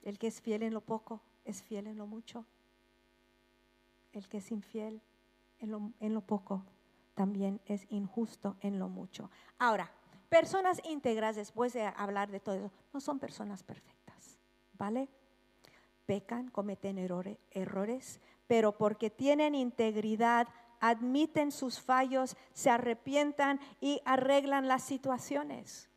el 0.04 0.20
que 0.20 0.28
es 0.28 0.41
fiel 0.41 0.62
en 0.62 0.74
lo 0.74 0.82
poco, 0.82 1.22
es 1.46 1.63
fiel 1.63 1.88
en 1.88 1.98
lo 1.98 2.06
mucho. 2.06 2.44
El 4.12 4.28
que 4.28 4.39
es 4.39 4.52
infiel 4.52 5.02
en 5.60 5.72
lo, 5.72 5.94
en 6.02 6.13
lo 6.13 6.20
poco, 6.20 6.65
también 7.13 7.62
es 7.65 7.86
injusto 7.89 8.58
en 8.62 8.80
lo 8.80 8.89
mucho. 8.89 9.30
Ahora, 9.60 9.91
personas 10.30 10.82
íntegras, 10.86 11.36
después 11.36 11.74
de 11.74 11.86
hablar 11.86 12.32
de 12.32 12.39
todo 12.39 12.56
eso, 12.56 12.71
no 12.93 13.02
son 13.02 13.19
personas 13.19 13.63
perfectas, 13.63 14.39
¿vale? 14.74 15.10
pecan, 16.12 16.50
cometen 16.50 16.97
errores, 16.97 18.19
pero 18.45 18.78
porque 18.78 19.10
tienen 19.10 19.56
integridad, 19.56 20.45
admiten 20.82 21.54
sus 21.54 21.80
fallos, 21.80 22.36
se 22.52 22.69
arrepientan 22.69 23.62
y 23.80 24.02
arreglan 24.04 24.67
las 24.67 24.84
situaciones. 24.84 25.89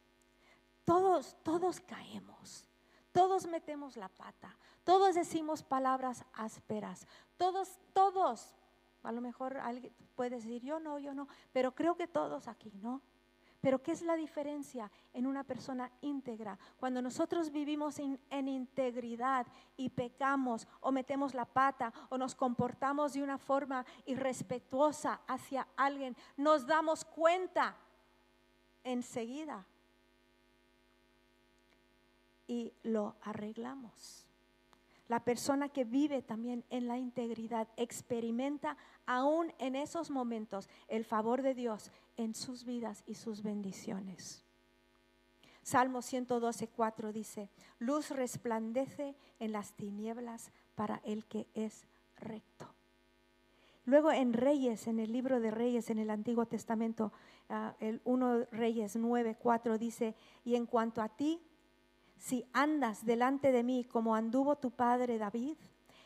Todos, 0.85 1.37
todos 1.43 1.81
caemos, 1.81 2.69
todos 3.11 3.49
metemos 3.49 3.97
la 3.97 4.09
pata, 4.09 4.57
todos 4.85 5.17
decimos 5.17 5.65
palabras 5.65 6.25
ásperas, 6.33 7.09
todos, 7.37 7.81
todos, 7.93 8.55
a 9.05 9.13
lo 9.13 9.21
mejor 9.21 9.59
alguien 9.59 9.93
puede 10.17 10.37
decir, 10.37 10.63
yo 10.63 10.81
no, 10.81 10.99
yo 10.99 11.15
no, 11.15 11.29
pero 11.53 11.75
creo 11.75 11.97
que 11.97 12.07
todos 12.07 12.49
aquí, 12.49 12.73
¿no? 12.83 13.01
Pero 13.61 13.83
¿qué 13.83 13.93
es 13.93 14.03
la 14.03 14.15
diferencia 14.15 14.91
en 15.15 15.27
una 15.27 15.43
persona 15.43 15.91
íntegra? 16.03 16.59
Cuando 16.77 17.01
nosotros 17.01 17.51
vivimos 17.51 17.99
en 17.99 18.49
integridad 18.49 19.47
y 19.79 19.89
pecamos 19.89 20.69
o 20.81 20.93
metemos 20.93 21.33
la 21.33 21.47
pata 21.47 21.91
o 22.11 22.19
nos 22.19 22.35
comportamos 22.35 23.15
de 23.15 23.23
una 23.23 23.39
forma 23.39 23.87
irrespetuosa 24.05 25.23
hacia 25.27 25.67
alguien, 25.77 26.15
nos 26.37 26.67
damos 26.67 27.07
cuenta 27.07 27.75
enseguida 28.83 29.65
y 32.47 32.71
lo 32.83 33.17
arreglamos. 33.23 34.24
La 35.15 35.21
persona 35.21 35.69
que 35.69 35.85
vive 35.85 36.23
también 36.23 36.65
en 36.71 36.89
la 36.89 36.99
integridad 36.99 37.69
experimenta 37.77 38.77
aún 39.07 39.53
en 39.61 39.77
esos 39.77 40.11
momentos 40.11 40.69
el 40.89 41.05
favor 41.05 41.43
de 41.43 41.55
Dios 41.55 41.93
en 42.17 42.35
sus 42.35 42.65
vidas 42.65 43.05
y 43.07 43.15
sus 43.15 43.45
bendiciones. 43.45 44.45
Salmo 45.63 46.03
112, 46.03 46.67
4 46.67 47.13
dice, 47.13 47.49
luz 47.79 48.11
resplandece 48.11 49.15
en 49.39 49.53
las 49.53 49.75
tinieblas 49.75 50.51
para 50.75 51.01
el 51.05 51.27
que 51.27 51.47
es 51.55 51.87
recto. 52.17 52.75
Luego 53.85 54.11
en 54.11 54.33
Reyes, 54.33 54.89
en 54.89 54.99
el 54.99 55.13
libro 55.13 55.39
de 55.39 55.53
Reyes, 55.53 55.91
en 55.91 56.01
el 56.01 56.11
Antiguo 56.11 56.47
Testamento, 56.47 57.13
ah, 57.49 57.77
el 57.79 58.01
1 58.03 58.47
Reyes 58.51 58.97
9, 58.97 59.37
4 59.41 59.79
dice, 59.79 60.17
y 60.45 60.57
en 60.57 60.67
cuanto 60.67 61.01
a 61.01 61.09
ti, 61.09 61.41
si 62.25 62.47
andas 62.55 63.05
delante 63.05 63.53
de 63.53 63.63
mí 63.63 63.85
como 63.85 64.15
anduvo 64.15 64.57
tu 64.57 64.71
padre 64.71 65.19
David, 65.19 65.59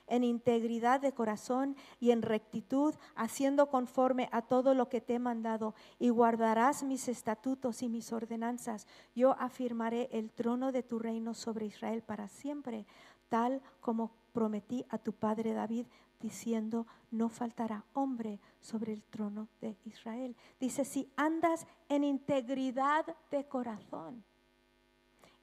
en 0.08 0.24
integridad 0.24 1.00
de 1.00 1.12
corazón 1.12 1.76
y 2.00 2.10
en 2.10 2.22
rectitud, 2.22 2.92
haciendo 3.14 3.68
conforme 3.68 4.28
a 4.32 4.42
todo 4.42 4.74
lo 4.74 4.88
que 4.88 5.00
te 5.00 5.14
he 5.14 5.18
mandado, 5.20 5.76
y 6.00 6.08
guardarás 6.08 6.82
mis 6.82 7.06
estatutos 7.06 7.82
y 7.82 7.88
mis 7.88 8.12
ordenanzas, 8.12 8.88
yo 9.14 9.36
afirmaré 9.38 10.08
el 10.10 10.32
trono 10.32 10.72
de 10.72 10.82
tu 10.82 10.98
reino 10.98 11.34
sobre 11.34 11.66
Israel 11.66 12.02
para 12.02 12.26
siempre, 12.26 12.84
tal 13.28 13.62
como 13.80 14.10
prometí 14.32 14.84
a 14.88 14.98
tu 14.98 15.12
padre 15.12 15.52
David, 15.52 15.86
diciendo, 16.18 16.88
no 17.12 17.28
faltará 17.28 17.84
hombre 17.92 18.40
sobre 18.58 18.92
el 18.92 19.04
trono 19.04 19.46
de 19.60 19.76
Israel. 19.84 20.34
Dice, 20.58 20.84
si 20.84 21.12
andas 21.14 21.64
en 21.88 22.02
integridad 22.02 23.06
de 23.30 23.46
corazón, 23.46 24.24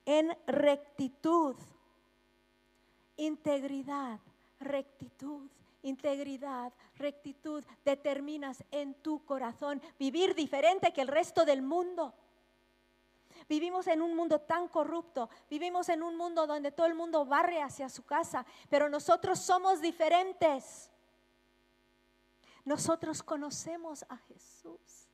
en 0.05 0.37
rectitud, 0.47 1.55
integridad, 3.17 4.19
rectitud, 4.59 5.49
integridad, 5.81 6.73
rectitud, 6.95 7.63
determinas 7.83 8.63
en 8.71 8.93
tu 8.95 9.23
corazón 9.25 9.81
vivir 9.99 10.35
diferente 10.35 10.93
que 10.93 11.01
el 11.01 11.07
resto 11.07 11.45
del 11.45 11.61
mundo. 11.61 12.13
Vivimos 13.47 13.85
en 13.87 14.01
un 14.01 14.15
mundo 14.15 14.41
tan 14.41 14.67
corrupto, 14.67 15.29
vivimos 15.49 15.89
en 15.89 16.01
un 16.01 16.17
mundo 16.17 16.47
donde 16.47 16.71
todo 16.71 16.87
el 16.87 16.95
mundo 16.95 17.25
barre 17.25 17.61
hacia 17.61 17.89
su 17.89 18.03
casa, 18.03 18.45
pero 18.69 18.89
nosotros 18.89 19.39
somos 19.39 19.81
diferentes. 19.81 20.89
Nosotros 22.63 23.21
conocemos 23.21 24.03
a 24.09 24.17
Jesús. 24.17 25.04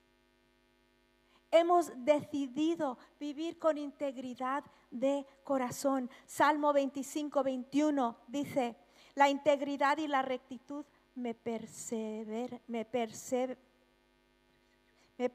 Hemos 1.51 1.91
decidido 2.05 2.97
vivir 3.19 3.59
con 3.59 3.77
integridad 3.77 4.63
de 4.89 5.25
corazón. 5.43 6.09
Salmo 6.25 6.71
25, 6.71 7.43
21 7.43 8.17
dice, 8.27 8.77
la 9.15 9.29
integridad 9.29 9.97
y 9.97 10.07
la 10.07 10.21
rectitud 10.21 10.85
me 11.15 11.33
persever, 11.33 12.61
me 12.67 12.85
persever, 12.85 13.57
me 15.17 15.29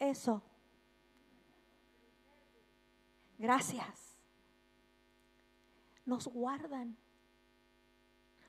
eso. 0.00 0.42
Gracias. 3.38 4.18
Nos 6.04 6.26
guardan, 6.26 6.96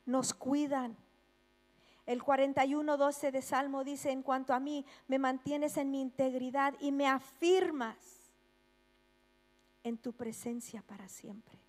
nos 0.06 0.34
cuidan. 0.34 0.98
El 2.06 2.24
41.12 2.24 3.32
de 3.32 3.42
Salmo 3.42 3.84
dice, 3.84 4.12
en 4.12 4.24
cuanto 4.24 4.54
a 4.54 4.60
mí, 4.60 4.86
me 5.08 5.20
mantienes 5.20 5.78
en 5.78 5.92
mi 5.92 6.02
integridad 6.02 6.74
y 6.80 6.92
me 6.92 7.08
afirmas 7.08 8.32
en 9.84 9.98
tu 9.98 10.14
presencia 10.14 10.82
para 10.82 11.08
siempre. 11.08 11.60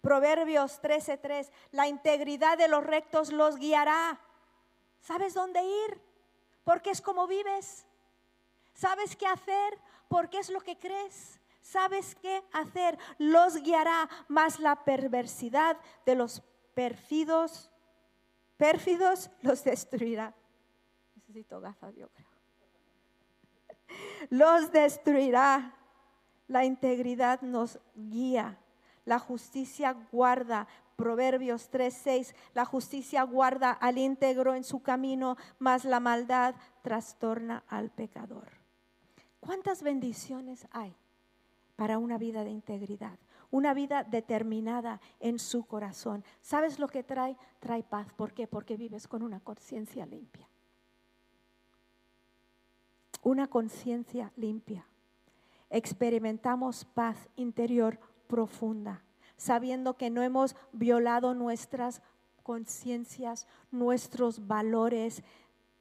Proverbios 0.00 0.80
13:3, 0.82 1.50
la 1.72 1.88
integridad 1.88 2.58
de 2.58 2.68
los 2.68 2.84
rectos 2.84 3.32
los 3.32 3.56
guiará. 3.56 4.20
¿Sabes 5.00 5.32
dónde 5.32 5.62
ir? 5.62 6.00
Porque 6.62 6.90
es 6.90 7.00
como 7.00 7.26
vives. 7.26 7.86
¿Sabes 8.74 9.16
qué 9.16 9.26
hacer? 9.26 9.78
Porque 10.08 10.38
es 10.38 10.50
lo 10.50 10.60
que 10.60 10.78
crees. 10.78 11.40
¿Sabes 11.62 12.14
qué 12.16 12.44
hacer? 12.52 12.98
Los 13.16 13.56
guiará, 13.62 14.10
más 14.28 14.60
la 14.60 14.84
perversidad 14.84 15.78
de 16.04 16.14
los 16.14 16.42
pérfidos, 16.74 17.70
pérfidos 18.56 19.30
los 19.42 19.64
destruirá. 19.64 20.34
Necesito 21.14 21.60
gafas, 21.60 21.94
yo 21.96 22.08
creo. 22.08 22.28
Los 24.30 24.72
destruirá. 24.72 25.74
La 26.46 26.64
integridad 26.64 27.40
nos 27.40 27.78
guía. 27.94 28.58
La 29.04 29.18
justicia 29.18 29.96
guarda. 30.12 30.66
Proverbios 30.96 31.70
3:6. 31.70 32.34
La 32.52 32.64
justicia 32.64 33.22
guarda 33.22 33.72
al 33.72 33.98
íntegro 33.98 34.54
en 34.54 34.64
su 34.64 34.82
camino, 34.82 35.36
mas 35.58 35.84
la 35.84 36.00
maldad 36.00 36.54
trastorna 36.82 37.64
al 37.68 37.90
pecador. 37.90 38.48
¿Cuántas 39.40 39.82
bendiciones 39.82 40.66
hay 40.70 40.94
para 41.76 41.98
una 41.98 42.18
vida 42.18 42.44
de 42.44 42.50
integridad? 42.50 43.18
Una 43.54 43.72
vida 43.72 44.02
determinada 44.02 45.00
en 45.20 45.38
su 45.38 45.64
corazón. 45.64 46.24
¿Sabes 46.42 46.80
lo 46.80 46.88
que 46.88 47.04
trae? 47.04 47.36
Trae 47.60 47.84
paz. 47.84 48.12
¿Por 48.12 48.32
qué? 48.32 48.48
Porque 48.48 48.76
vives 48.76 49.06
con 49.06 49.22
una 49.22 49.38
conciencia 49.38 50.04
limpia. 50.06 50.48
Una 53.22 53.46
conciencia 53.46 54.32
limpia. 54.34 54.84
experimentamos 55.70 56.84
paz 56.84 57.28
interior 57.36 58.00
profunda, 58.26 59.04
sabiendo 59.36 59.96
que 59.96 60.10
no 60.10 60.22
hemos 60.22 60.56
violado 60.72 61.34
nuestras 61.34 62.02
conciencias, 62.42 63.46
nuestros 63.70 64.48
valores, 64.48 65.22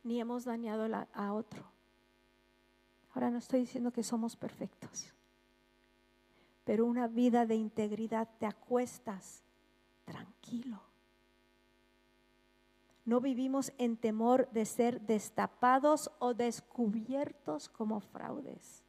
ni 0.03 0.19
hemos 0.19 0.45
dañado 0.45 0.87
a 1.13 1.33
otro. 1.33 1.63
Ahora 3.13 3.31
no 3.31 3.39
estoy 3.39 3.61
diciendo 3.61 3.91
que 3.91 4.03
somos 4.03 4.35
perfectos, 4.35 5.12
pero 6.63 6.85
una 6.85 7.07
vida 7.07 7.45
de 7.45 7.55
integridad 7.55 8.29
te 8.39 8.45
acuestas 8.45 9.43
tranquilo. 10.05 10.81
No 13.05 13.19
vivimos 13.19 13.73
en 13.77 13.97
temor 13.97 14.49
de 14.51 14.65
ser 14.65 15.01
destapados 15.01 16.09
o 16.19 16.33
descubiertos 16.33 17.67
como 17.67 17.99
fraudes. 17.99 18.83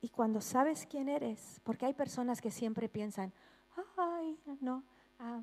Y 0.00 0.08
cuando 0.08 0.40
sabes 0.40 0.86
quién 0.86 1.08
eres, 1.08 1.60
porque 1.64 1.86
hay 1.86 1.94
personas 1.94 2.40
que 2.40 2.52
siempre 2.52 2.88
piensan, 2.88 3.32
ay, 3.96 4.38
no, 4.60 4.84
ah, 5.18 5.42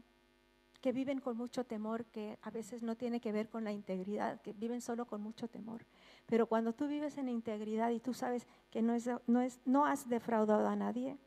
que 0.80 0.94
viven 0.94 1.20
con 1.20 1.36
mucho 1.36 1.66
temor, 1.66 2.06
que 2.06 2.38
a 2.42 2.50
veces 2.50 2.82
no 2.82 2.96
tiene 2.96 3.20
que 3.20 3.34
ver 3.34 3.50
con 3.50 3.66
la 3.66 3.74
integridad, 3.74 4.42
que 4.42 4.54
viven 4.54 4.80
solo 4.80 5.06
con 5.06 5.22
mucho 5.22 5.50
temor. 5.50 5.86
Pero 6.26 6.48
cuando 6.48 6.74
tú 6.74 6.88
vives 6.88 7.18
en 7.18 7.30
integridad 7.30 7.90
y 7.90 8.00
tú 8.00 8.14
sabes 8.14 8.48
que 8.72 8.82
no, 8.82 9.86
has 9.86 10.10
defraudado 10.10 10.68
a 10.68 10.76
nadie, 10.76 11.18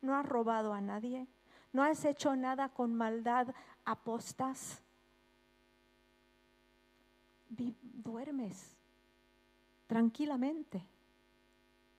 no 0.00 0.14
has 0.14 0.26
robado 0.26 0.72
a 0.72 0.80
nadie, 0.80 1.26
no 1.72 1.82
has 1.82 2.04
hecho 2.04 2.34
nada 2.36 2.68
con 2.68 2.94
maldad 2.94 3.54
apostas, 3.84 4.82
duermes 7.48 8.76
tranquilamente 9.86 10.82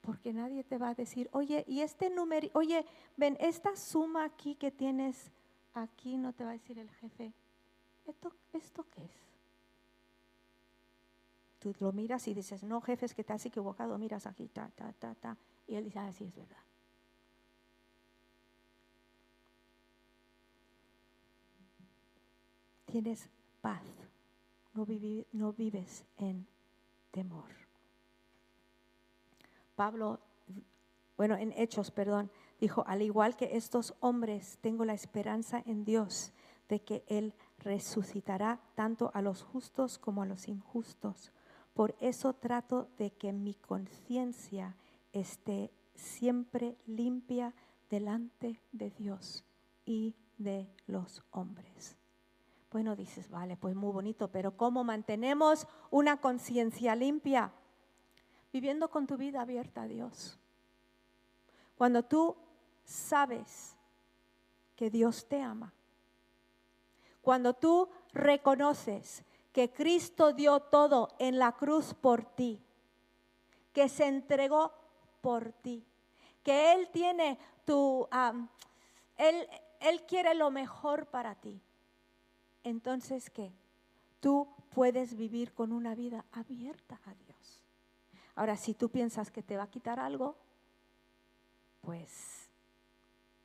porque 0.02 0.34
nadie 0.34 0.64
te 0.64 0.78
va 0.78 0.90
a 0.90 0.96
decir, 0.96 1.30
oye, 1.32 1.64
y 1.68 1.82
este 1.82 2.10
número, 2.10 2.50
oye, 2.54 2.86
ven, 3.18 3.38
esta 3.40 3.76
suma 3.76 4.26
aquí 4.26 4.56
que 4.56 4.72
tienes 4.72 5.32
aquí, 5.74 6.18
no 6.18 6.34
te 6.34 6.44
va 6.44 6.52
a 6.52 6.54
decir 6.54 6.80
el 6.80 6.90
jefe, 6.90 7.34
¿esto, 8.08 8.34
esto 8.52 8.86
qué 8.90 9.06
es? 9.06 9.31
Tú 11.62 11.76
lo 11.80 11.92
miras 11.92 12.28
y 12.28 12.34
dices, 12.34 12.64
no, 12.64 12.82
jefe, 12.82 13.06
es 13.06 13.14
que 13.14 13.24
te 13.24 13.34
has 13.34 13.46
equivocado, 13.46 13.96
miras 14.00 14.26
aquí, 14.26 14.48
ta, 14.48 14.72
ta, 14.76 14.92
ta, 14.94 15.14
ta. 15.14 15.38
Y 15.68 15.76
él 15.76 15.84
dice, 15.84 16.00
ah, 16.00 16.10
es 16.10 16.20
verdad. 16.36 16.58
Tienes 22.88 23.30
paz, 23.62 23.84
no, 24.74 24.88
no 25.34 25.54
vives 25.54 26.04
en 26.18 26.48
temor. 27.12 27.46
Pablo, 29.76 30.20
bueno, 31.16 31.36
en 31.36 31.54
Hechos, 31.56 31.92
perdón, 31.92 32.32
dijo, 32.60 32.84
al 32.88 33.04
igual 33.04 33.36
que 33.38 33.56
estos 33.56 33.94
hombres, 34.00 34.58
tengo 34.62 34.84
la 34.84 34.96
esperanza 34.96 35.62
en 35.68 35.86
Dios 35.86 36.34
de 36.70 36.82
que 36.82 37.04
Él 37.06 37.36
resucitará 37.60 38.60
tanto 38.74 39.12
a 39.14 39.22
los 39.22 39.44
justos 39.44 40.00
como 40.00 40.24
a 40.24 40.26
los 40.26 40.48
injustos. 40.48 41.32
Por 41.74 41.96
eso 42.00 42.34
trato 42.34 42.90
de 42.98 43.12
que 43.12 43.32
mi 43.32 43.54
conciencia 43.54 44.76
esté 45.14 45.72
siempre 45.96 46.78
limpia 46.86 47.54
delante 47.90 48.62
de 48.72 48.92
Dios 48.92 49.44
y 49.86 50.16
de 50.38 50.68
los 50.88 51.24
hombres. 51.32 51.98
Bueno, 52.72 52.96
dices, 52.96 53.30
vale, 53.30 53.58
pues 53.58 53.76
muy 53.76 53.92
bonito, 53.92 54.30
pero 54.30 54.56
¿cómo 54.56 54.84
mantenemos 54.84 55.68
una 55.90 56.22
conciencia 56.22 56.96
limpia? 56.96 57.52
viviendo 58.52 58.90
con 58.90 59.08
tu 59.08 59.18
vida 59.18 59.42
abierta 59.42 59.84
a 59.84 59.88
Dios. 59.88 60.38
Cuando 61.76 62.04
tú 62.04 62.36
sabes 62.84 63.76
que 64.76 64.90
Dios 64.90 65.28
te 65.28 65.42
ama. 65.42 65.74
Cuando 67.22 67.54
tú 67.54 67.90
reconoces 68.14 69.24
que 69.52 69.72
Cristo 69.72 70.34
dio 70.34 70.60
todo 70.60 71.10
en 71.20 71.38
la 71.40 71.54
cruz 71.54 71.94
por 71.94 72.24
ti, 72.24 72.64
que 73.74 73.90
se 73.90 74.08
entregó 74.08 74.74
por 75.22 75.52
ti, 75.52 75.86
que 76.44 76.74
Él 76.74 76.90
tiene 76.92 77.38
tu, 77.66 78.08
él, 79.18 79.48
él 79.80 80.06
quiere 80.06 80.34
lo 80.34 80.52
mejor 80.52 81.08
para 81.08 81.36
ti. 81.36 81.62
Entonces, 82.64 83.30
¿qué? 83.30 83.54
Tú 84.20 84.48
puedes 84.70 85.16
vivir 85.16 85.54
con 85.54 85.72
una 85.72 85.96
vida 85.96 86.26
abierta 86.32 87.00
a 87.06 87.14
Dios. 87.14 87.62
Ahora, 88.36 88.56
si 88.56 88.74
tú 88.74 88.90
piensas 88.90 89.32
que 89.32 89.44
te 89.44 89.58
va 89.58 89.64
a 89.64 89.70
quitar 89.70 90.00
algo, 90.00 90.38
pues 91.82 92.50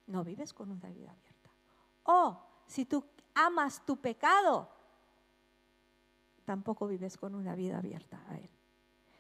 no 0.06 0.22
vives 0.22 0.52
con 0.52 0.70
una 0.70 0.88
vida 0.90 1.10
abierta. 1.10 1.50
O 2.04 2.38
si 2.66 2.84
tú 2.84 3.04
amas 3.34 3.84
tu 3.84 3.96
pecado, 3.96 4.68
tampoco 6.46 6.86
vives 6.86 7.18
con 7.18 7.34
una 7.34 7.54
vida 7.54 7.78
abierta 7.78 8.22
a 8.30 8.38
Él. 8.38 8.48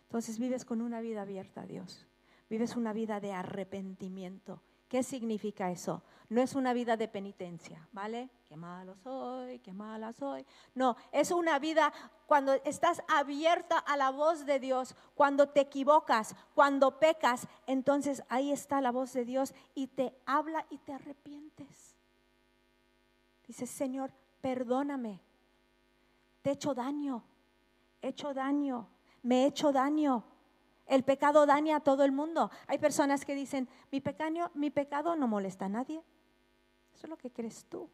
Entonces 0.04 0.38
vives 0.38 0.64
con 0.64 0.80
una 0.80 1.00
vida 1.02 1.22
abierta 1.22 1.62
a 1.62 1.66
Dios. 1.66 2.06
Vives 2.48 2.76
una 2.76 2.94
vida 2.94 3.20
de 3.20 3.32
arrepentimiento. 3.32 4.62
¿Qué 4.88 5.02
significa 5.02 5.70
eso? 5.72 6.02
No 6.28 6.40
es 6.40 6.54
una 6.54 6.72
vida 6.72 6.96
de 6.96 7.08
penitencia, 7.08 7.88
¿vale? 7.92 8.30
Qué 8.48 8.56
malo 8.56 8.94
soy, 9.02 9.58
qué 9.58 9.72
mala 9.72 10.12
soy. 10.12 10.46
No, 10.74 10.96
es 11.10 11.32
una 11.32 11.58
vida 11.58 11.92
cuando 12.26 12.54
estás 12.64 13.02
abierta 13.08 13.78
a 13.78 13.96
la 13.96 14.10
voz 14.10 14.46
de 14.46 14.60
Dios, 14.60 14.94
cuando 15.16 15.48
te 15.48 15.60
equivocas, 15.60 16.36
cuando 16.54 17.00
pecas, 17.00 17.48
entonces 17.66 18.22
ahí 18.28 18.52
está 18.52 18.80
la 18.80 18.92
voz 18.92 19.12
de 19.12 19.24
Dios 19.24 19.54
y 19.74 19.88
te 19.88 20.16
habla 20.24 20.64
y 20.70 20.78
te 20.78 20.92
arrepientes. 20.92 21.96
Dices, 23.48 23.68
Señor, 23.70 24.12
perdóname. 24.40 25.20
Te 26.46 26.50
he 26.50 26.54
hecho 26.54 26.74
daño, 26.74 27.24
he 28.00 28.06
hecho 28.10 28.32
daño, 28.32 28.88
me 29.24 29.42
he 29.42 29.46
hecho 29.46 29.72
daño 29.72 30.22
el 30.86 31.02
pecado 31.02 31.44
daña 31.44 31.78
a 31.78 31.80
todo 31.80 32.04
el 32.04 32.12
mundo. 32.12 32.52
Hay 32.68 32.78
personas 32.78 33.24
que 33.24 33.34
dicen, 33.34 33.68
mi 33.90 34.00
pecado, 34.00 34.52
mi 34.54 34.70
pecado 34.70 35.16
no 35.16 35.26
molesta 35.26 35.64
a 35.64 35.68
nadie. 35.68 36.04
Eso 36.94 37.06
es 37.06 37.10
lo 37.10 37.16
que 37.16 37.32
crees 37.32 37.64
tú. 37.64 37.90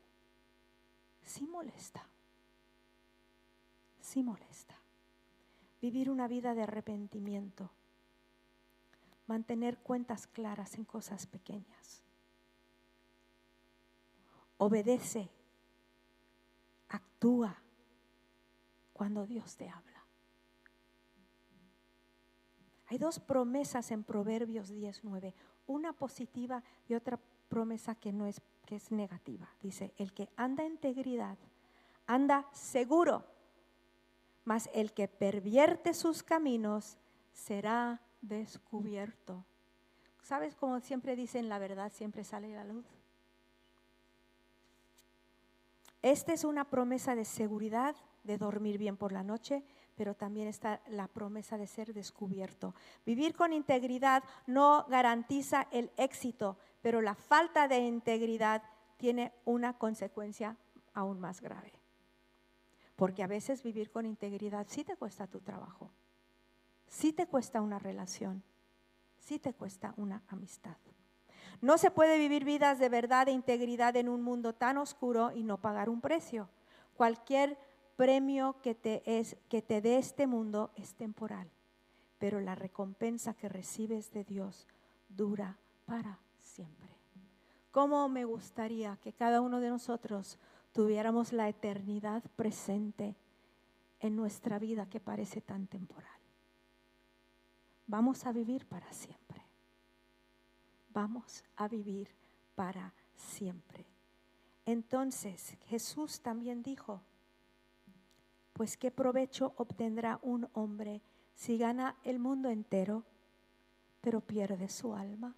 Sí 1.23 1.47
molesta. 1.47 2.07
Sí 4.03 4.23
molesta. 4.23 4.75
Vivir 5.81 6.11
una 6.11 6.29
vida 6.29 6.53
de 6.53 6.65
arrepentimiento. 6.65 7.71
Mantener 9.29 9.79
cuentas 9.79 10.27
claras 10.27 10.75
en 10.75 10.85
cosas 10.85 11.27
pequeñas. 11.27 12.03
Obedece. 14.59 15.31
Actúa 16.91 17.62
cuando 19.03 19.27
Dios 19.27 19.57
te 19.57 19.69
habla. 19.69 20.07
Hay 22.87 22.99
dos 22.99 23.19
promesas 23.19 23.91
en 23.91 24.05
Proverbios 24.05 24.69
19, 24.69 25.35
una 25.67 25.93
positiva 25.93 26.63
y 26.87 26.95
otra 26.95 27.19
promesa 27.49 27.97
que 27.97 28.13
no 28.13 28.27
es 28.27 28.41
que 28.65 28.77
es 28.77 28.93
negativa. 28.93 29.49
Dice, 29.61 29.93
el 29.97 30.13
que 30.13 30.29
anda 30.37 30.65
en 30.65 30.75
integridad 30.75 31.37
anda 32.07 32.47
seguro, 32.53 33.25
mas 34.45 34.71
el 34.73 34.93
que 34.93 35.09
pervierte 35.09 35.95
sus 35.95 36.23
caminos 36.23 36.97
será 37.33 38.01
descubierto. 38.21 39.45
¿Sabes 40.23 40.55
cómo 40.55 40.79
siempre 40.79 41.17
dicen 41.17 41.49
la 41.49 41.59
verdad 41.59 41.91
siempre 41.91 42.23
sale 42.23 42.55
la 42.55 42.63
luz? 42.63 42.87
Esta 46.03 46.33
es 46.33 46.45
una 46.45 46.71
promesa 46.71 47.17
de 47.17 47.25
seguridad, 47.25 47.97
de 48.25 48.39
dormir 48.39 48.79
bien 48.79 48.97
por 48.97 49.13
la 49.13 49.23
noche, 49.23 49.63
pero 49.95 50.15
también 50.15 50.49
está 50.49 50.81
la 50.89 51.09
promesa 51.09 51.59
de 51.59 51.67
ser 51.67 51.93
descubierto. 51.93 52.75
Vivir 53.05 53.35
con 53.35 53.53
integridad 53.53 54.23
no 54.47 54.87
garantiza 54.89 55.69
el 55.71 55.91
éxito, 55.97 56.57
pero 56.81 57.01
la 57.01 57.15
falta 57.15 57.69
de 57.69 57.79
integridad 57.79 58.63
tiene 58.97 59.33
una 59.45 59.79
consecuencia 59.79 60.57
aún 60.95 61.21
más 61.21 61.41
grave. 61.41 61.73
Porque 62.97 63.23
a 63.23 63.27
veces 63.27 63.63
vivir 63.63 63.91
con 63.91 64.07
integridad 64.07 64.67
sí 64.69 64.85
te 64.85 64.97
cuesta 64.97 65.27
tu 65.27 65.41
trabajo, 65.41 65.91
sí 66.87 67.13
te 67.13 67.27
cuesta 67.27 67.61
una 67.61 67.79
relación, 67.79 68.43
sí 69.19 69.39
te 69.39 69.55
cuesta 69.55 69.95
una 69.97 70.23
amistad. 70.29 70.77
No 71.61 71.79
se 71.79 71.91
puede 71.91 72.19
vivir 72.19 72.45
vidas 72.45 72.79
de 72.79 72.89
verdad 72.89 73.29
e 73.29 73.33
integridad 73.33 73.97
en 73.97 74.09
un 74.09 74.23
mundo 74.23 74.53
tan 74.53 74.79
oscuro 74.79 75.31
y 75.33 75.45
no 75.45 75.59
pagar 75.59 75.89
un 75.89 76.01
precio. 76.01 76.49
Cualquier 76.95 77.57
premio 77.97 78.57
que 78.63 78.75
te, 78.75 79.03
es, 79.07 79.37
que 79.49 79.63
te 79.63 79.81
dé 79.81 79.99
este 79.99 80.27
mundo 80.27 80.71
es 80.77 80.95
temporal, 80.95 81.51
pero 82.19 82.41
la 82.41 82.55
recompensa 82.55 83.35
que 83.35 83.49
recibes 83.49 84.13
de 84.13 84.25
Dios 84.25 84.67
dura 85.09 85.59
para 85.87 86.19
siempre. 86.39 86.91
¿Cómo 87.71 88.09
me 88.09 88.25
gustaría 88.25 88.97
que 89.03 89.13
cada 89.13 89.41
uno 89.41 89.61
de 89.61 89.71
nosotros 89.71 90.39
tuviéramos 90.73 91.33
la 91.33 91.49
eternidad 91.49 92.23
presente 92.37 93.17
en 94.01 94.17
nuestra 94.17 94.59
vida 94.59 94.87
que 94.87 95.01
parece 95.01 95.41
tan 95.41 95.67
temporal? 95.67 96.13
vamos 97.93 98.25
a 98.25 98.33
vivir 98.33 98.65
para 98.67 98.91
siempre. 98.91 99.43
Vamos 100.89 101.45
a 101.57 101.69
vivir 101.69 102.09
para 102.55 102.95
siempre. 103.15 103.85
Entonces 104.65 105.59
Jesús 105.67 106.21
también 106.21 106.63
dijo, 106.63 107.03
pues 108.53 108.77
qué 108.77 108.91
provecho 108.91 109.55
obtendrá 109.57 110.19
un 110.23 110.49
hombre 110.53 111.03
si 111.35 111.59
gana 111.59 111.97
el 112.05 112.19
mundo 112.19 112.49
entero, 112.51 113.05
pero 114.01 114.21
pierde 114.21 114.69
su 114.69 114.95
alma. 114.95 115.35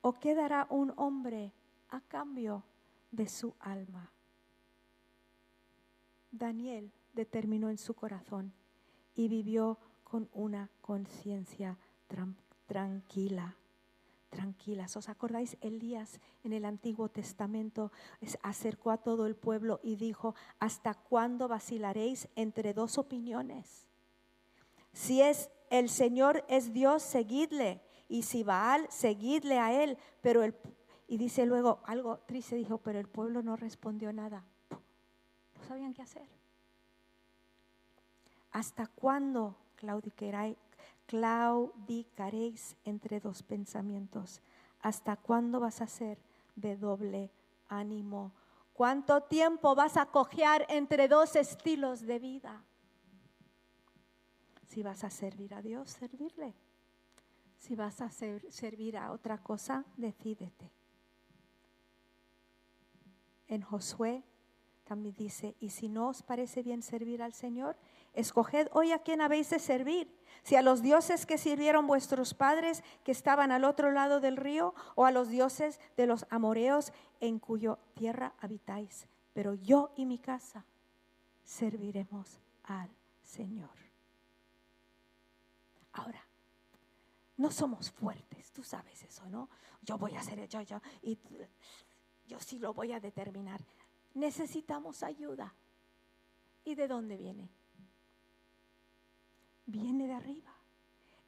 ¿O 0.00 0.18
qué 0.18 0.34
dará 0.34 0.66
un 0.70 0.92
hombre 0.96 1.52
a 1.90 2.00
cambio 2.00 2.64
de 3.10 3.28
su 3.28 3.54
alma? 3.60 4.10
Daniel 6.30 6.92
determinó 7.14 7.68
en 7.70 7.78
su 7.78 7.94
corazón 7.94 8.52
y 9.14 9.28
vivió 9.28 9.78
con 10.04 10.28
una 10.32 10.70
conciencia 10.80 11.76
tranquila. 12.66 13.56
Tranquilas. 14.30 14.96
¿Os 14.96 15.08
acordáis? 15.08 15.56
Elías 15.60 16.20
en 16.44 16.52
el 16.52 16.64
Antiguo 16.64 17.08
Testamento 17.08 17.92
acercó 18.42 18.90
a 18.90 18.98
todo 18.98 19.26
el 19.26 19.36
pueblo 19.36 19.80
y 19.82 19.96
dijo, 19.96 20.34
¿hasta 20.58 20.94
cuándo 20.94 21.48
vacilaréis 21.48 22.28
entre 22.36 22.74
dos 22.74 22.98
opiniones? 22.98 23.86
Si 24.92 25.22
es 25.22 25.50
el 25.70 25.88
Señor 25.88 26.44
es 26.48 26.72
Dios, 26.72 27.02
seguidle. 27.02 27.80
Y 28.08 28.22
si 28.22 28.42
Baal, 28.42 28.86
seguidle 28.90 29.58
a 29.58 29.82
él. 29.82 29.98
Pero 30.20 30.42
el, 30.42 30.54
y 31.06 31.16
dice 31.18 31.46
luego 31.46 31.80
algo 31.84 32.18
triste, 32.18 32.56
dijo, 32.56 32.78
pero 32.78 32.98
el 32.98 33.08
pueblo 33.08 33.42
no 33.42 33.56
respondió 33.56 34.12
nada. 34.12 34.44
No 34.70 35.64
sabían 35.66 35.94
qué 35.94 36.02
hacer. 36.02 36.28
¿Hasta 38.50 38.86
cuándo 38.86 39.56
claudicaréis 41.08 42.76
entre 42.84 43.18
dos 43.18 43.42
pensamientos? 43.42 44.42
¿Hasta 44.80 45.16
cuándo 45.16 45.58
vas 45.58 45.80
a 45.80 45.86
ser 45.86 46.18
de 46.54 46.76
doble 46.76 47.32
ánimo? 47.68 48.32
¿Cuánto 48.74 49.22
tiempo 49.22 49.74
vas 49.74 49.96
a 49.96 50.06
cojear 50.06 50.66
entre 50.68 51.08
dos 51.08 51.34
estilos 51.34 52.02
de 52.02 52.18
vida? 52.18 52.62
Si 54.66 54.82
vas 54.82 55.02
a 55.02 55.10
servir 55.10 55.54
a 55.54 55.62
Dios, 55.62 55.90
servirle. 55.90 56.54
Si 57.56 57.74
vas 57.74 58.00
a 58.02 58.10
servir 58.10 58.98
a 58.98 59.10
otra 59.10 59.38
cosa, 59.38 59.84
decídete. 59.96 60.70
En 63.48 63.62
Josué 63.62 64.22
también 64.84 65.14
dice, 65.16 65.56
y 65.58 65.70
si 65.70 65.88
no 65.88 66.08
os 66.08 66.22
parece 66.22 66.62
bien 66.62 66.82
servir 66.82 67.22
al 67.22 67.32
Señor, 67.32 67.76
escoged 68.18 68.68
hoy 68.72 68.92
a 68.92 68.98
quién 69.00 69.20
habéis 69.20 69.50
de 69.50 69.58
servir, 69.58 70.14
si 70.42 70.56
a 70.56 70.62
los 70.62 70.82
dioses 70.82 71.26
que 71.26 71.38
sirvieron 71.38 71.86
vuestros 71.86 72.34
padres 72.34 72.82
que 73.04 73.12
estaban 73.12 73.52
al 73.52 73.64
otro 73.64 73.90
lado 73.90 74.20
del 74.20 74.36
río, 74.36 74.74
o 74.94 75.04
a 75.04 75.10
los 75.10 75.28
dioses 75.28 75.80
de 75.96 76.06
los 76.06 76.26
amoreos 76.30 76.92
en 77.20 77.38
cuyo 77.38 77.78
tierra 77.94 78.34
habitáis. 78.40 79.08
Pero 79.32 79.54
yo 79.54 79.92
y 79.96 80.06
mi 80.06 80.18
casa 80.18 80.64
serviremos 81.44 82.40
al 82.64 82.90
Señor. 83.22 83.70
Ahora, 85.92 86.24
no 87.36 87.50
somos 87.50 87.90
fuertes, 87.90 88.52
tú 88.52 88.62
sabes 88.62 89.02
eso, 89.02 89.28
¿no? 89.28 89.48
Yo 89.82 89.96
voy 89.98 90.14
a 90.16 90.20
hacer 90.20 90.46
yo, 90.48 90.60
yo, 90.62 90.80
y 91.02 91.18
yo 92.26 92.40
sí 92.40 92.58
lo 92.58 92.74
voy 92.74 92.92
a 92.92 93.00
determinar 93.00 93.60
necesitamos 94.18 95.02
ayuda. 95.02 95.54
¿Y 96.64 96.74
de 96.74 96.88
dónde 96.88 97.16
viene? 97.16 97.48
Viene 99.68 100.06
de 100.06 100.14
arriba. 100.14 100.50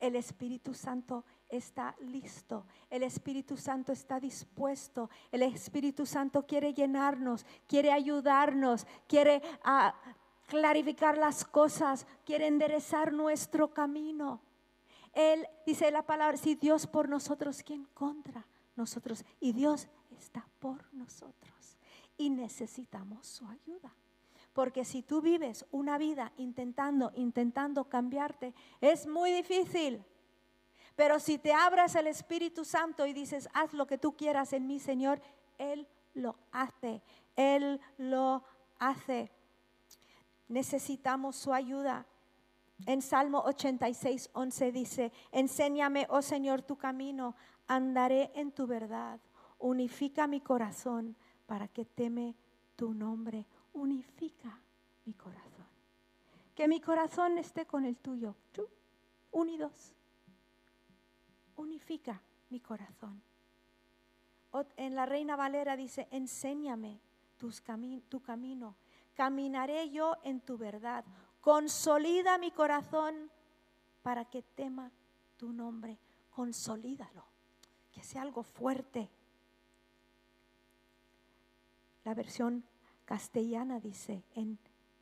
El 0.00 0.16
Espíritu 0.16 0.72
Santo 0.72 1.26
está 1.50 1.94
listo. 2.00 2.64
El 2.88 3.02
Espíritu 3.02 3.58
Santo 3.58 3.92
está 3.92 4.18
dispuesto. 4.18 5.10
El 5.30 5.42
Espíritu 5.42 6.06
Santo 6.06 6.46
quiere 6.46 6.72
llenarnos, 6.72 7.44
quiere 7.68 7.92
ayudarnos, 7.92 8.86
quiere 9.06 9.42
ah, 9.62 9.94
clarificar 10.46 11.18
las 11.18 11.44
cosas, 11.44 12.06
quiere 12.24 12.46
enderezar 12.46 13.12
nuestro 13.12 13.74
camino. 13.74 14.40
Él 15.12 15.46
dice 15.66 15.90
la 15.90 16.06
palabra, 16.06 16.38
si 16.38 16.54
Dios 16.54 16.86
por 16.86 17.10
nosotros, 17.10 17.62
¿quién 17.62 17.84
contra 17.92 18.46
nosotros? 18.74 19.22
Y 19.38 19.52
Dios 19.52 19.86
está 20.16 20.48
por 20.60 20.82
nosotros 20.94 21.76
y 22.16 22.30
necesitamos 22.30 23.26
su 23.26 23.46
ayuda. 23.46 23.94
Porque 24.52 24.84
si 24.84 25.02
tú 25.02 25.20
vives 25.20 25.64
una 25.70 25.96
vida 25.98 26.32
intentando, 26.36 27.12
intentando 27.14 27.84
cambiarte, 27.84 28.54
es 28.80 29.06
muy 29.06 29.32
difícil. 29.32 30.04
Pero 30.96 31.18
si 31.18 31.38
te 31.38 31.52
abras 31.52 31.94
el 31.94 32.08
Espíritu 32.08 32.64
Santo 32.64 33.06
y 33.06 33.12
dices, 33.12 33.48
haz 33.54 33.72
lo 33.72 33.86
que 33.86 33.98
tú 33.98 34.16
quieras 34.16 34.52
en 34.52 34.66
mí, 34.66 34.80
Señor, 34.80 35.22
Él 35.56 35.86
lo 36.14 36.36
hace. 36.52 37.02
Él 37.36 37.80
lo 37.96 38.44
hace. 38.78 39.30
Necesitamos 40.48 41.36
su 41.36 41.52
ayuda. 41.52 42.06
En 42.86 43.02
Salmo 43.02 43.42
86, 43.46 44.30
11 44.32 44.72
dice, 44.72 45.12
enséñame, 45.32 46.06
oh 46.10 46.22
Señor, 46.22 46.62
tu 46.62 46.76
camino, 46.76 47.36
andaré 47.66 48.32
en 48.34 48.52
tu 48.52 48.66
verdad, 48.66 49.20
unifica 49.58 50.26
mi 50.26 50.40
corazón 50.40 51.14
para 51.46 51.68
que 51.68 51.84
teme 51.84 52.34
tu 52.76 52.94
nombre. 52.94 53.46
Unifica 53.72 54.58
mi 55.04 55.14
corazón. 55.14 55.66
Que 56.54 56.68
mi 56.68 56.80
corazón 56.80 57.38
esté 57.38 57.66
con 57.66 57.84
el 57.84 57.96
tuyo. 57.96 58.34
Unidos. 59.30 59.94
Unifica 61.56 62.20
mi 62.50 62.60
corazón. 62.60 63.22
En 64.76 64.94
la 64.94 65.06
Reina 65.06 65.36
Valera 65.36 65.76
dice, 65.76 66.08
enséñame 66.10 67.00
tu 67.36 68.20
camino. 68.20 68.76
Caminaré 69.14 69.90
yo 69.90 70.16
en 70.24 70.40
tu 70.40 70.58
verdad. 70.58 71.04
Consolida 71.40 72.38
mi 72.38 72.50
corazón 72.50 73.30
para 74.02 74.24
que 74.24 74.42
tema 74.42 74.90
tu 75.36 75.52
nombre. 75.52 75.98
Consolídalo. 76.30 77.24
Que 77.92 78.02
sea 78.02 78.22
algo 78.22 78.42
fuerte 78.42 79.10
la 82.04 82.14
versión 82.14 82.64
castellana 83.10 83.80
dice, 83.80 84.22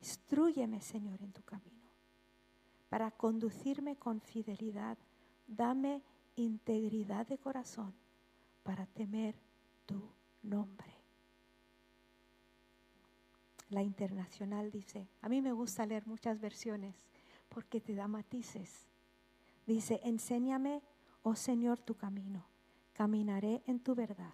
instruyeme 0.01 0.81
Señor 0.81 1.21
en 1.21 1.31
tu 1.31 1.43
camino, 1.43 1.85
para 2.89 3.11
conducirme 3.11 3.97
con 3.97 4.19
fidelidad, 4.19 4.97
dame 5.45 6.01
integridad 6.35 7.27
de 7.27 7.37
corazón 7.37 7.93
para 8.63 8.87
temer 8.87 9.35
tu 9.85 10.01
nombre. 10.41 10.91
La 13.69 13.83
internacional 13.83 14.71
dice, 14.71 15.07
a 15.21 15.29
mí 15.29 15.39
me 15.39 15.51
gusta 15.51 15.85
leer 15.85 16.07
muchas 16.07 16.39
versiones 16.39 16.95
porque 17.47 17.79
te 17.79 17.93
da 17.93 18.07
matices. 18.07 18.87
Dice, 19.67 19.99
enséñame, 20.03 20.81
oh 21.21 21.35
Señor, 21.35 21.79
tu 21.79 21.93
camino, 21.93 22.47
caminaré 22.93 23.61
en 23.67 23.79
tu 23.79 23.93
verdad 23.93 24.33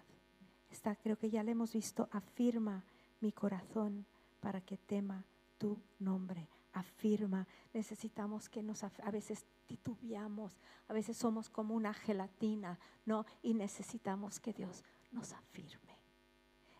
creo 0.94 1.16
que 1.16 1.30
ya 1.30 1.42
le 1.42 1.52
hemos 1.52 1.72
visto, 1.72 2.08
afirma 2.12 2.84
mi 3.20 3.32
corazón 3.32 4.06
para 4.40 4.60
que 4.60 4.76
tema 4.76 5.24
tu 5.58 5.78
nombre. 5.98 6.48
Afirma, 6.72 7.46
necesitamos 7.72 8.48
que 8.48 8.62
nos, 8.62 8.84
a 8.84 9.10
veces 9.10 9.46
titubeamos, 9.66 10.60
a 10.88 10.92
veces 10.92 11.16
somos 11.16 11.48
como 11.48 11.74
una 11.74 11.94
gelatina, 11.94 12.78
¿no? 13.06 13.24
Y 13.42 13.54
necesitamos 13.54 14.38
que 14.38 14.52
Dios 14.52 14.84
nos 15.10 15.32
afirme. 15.32 15.96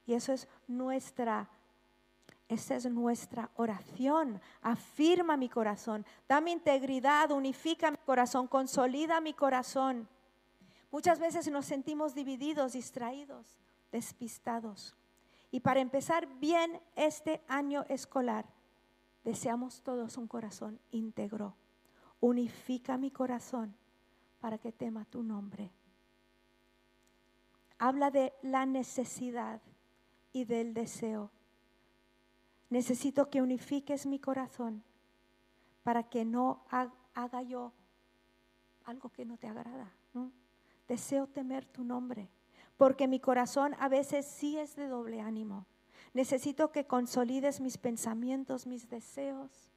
Y 0.07 0.14
eso 0.14 0.33
es 0.33 0.49
nuestra 0.68 1.49
esa 2.49 2.77
es 2.77 2.88
nuestra 2.88 3.51
oración. 3.57 4.40
Afirma 4.62 5.37
mi 5.37 5.49
corazón, 5.49 6.07
dame 6.29 6.53
integridad, 6.53 7.33
unifica 7.33 7.90
mi 7.90 7.96
corazón, 7.96 8.46
consolida 8.46 9.20
mi 9.20 9.35
corazón. 9.35 10.09
Muchas 10.92 11.18
veces 11.18 11.51
nos 11.51 11.66
sentimos 11.66 12.14
divididos, 12.14 12.75
distraídos 12.75 13.57
despistados. 13.90 14.94
Y 15.57 15.61
para 15.61 15.81
empezar 15.81 16.29
bien 16.38 16.79
este 16.97 17.40
año 17.49 17.87
escolar, 17.88 18.45
deseamos 19.25 19.81
todos 19.81 20.19
un 20.19 20.29
corazón 20.29 20.79
íntegro. 20.90 21.57
Unifica 22.21 22.99
mi 22.99 23.11
corazón 23.11 23.75
para 24.38 24.59
que 24.59 24.71
tema 24.71 25.07
tu 25.07 25.23
nombre. 25.23 25.71
Habla 27.79 28.11
de 28.11 28.35
la 28.42 28.66
necesidad 28.66 29.62
y 30.31 30.45
del 30.45 30.75
deseo. 30.75 31.31
Necesito 32.69 33.31
que 33.31 33.40
unifiques 33.40 34.04
mi 34.04 34.19
corazón 34.19 34.85
para 35.85 36.02
que 36.02 36.27
no 36.27 36.67
haga 37.15 37.40
yo 37.40 37.73
algo 38.85 39.09
que 39.09 39.25
no 39.25 39.38
te 39.38 39.48
agrada. 39.48 39.90
Deseo 40.87 41.27
temer 41.29 41.65
tu 41.65 41.83
nombre 41.83 42.29
porque 42.77 43.08
mi 43.08 43.20
corazón 43.20 43.74
a 43.79 43.88
veces 43.88 44.27
sí 44.27 44.58
es 44.58 44.77
de 44.77 44.88
doble 44.88 45.20
ánimo. 45.20 45.66
Necesito 46.12 46.72
que 46.72 46.87
consolides 46.87 47.60
mis 47.60 47.79
pensamientos, 47.79 48.66
mis 48.66 48.88
deseos, 48.88 49.70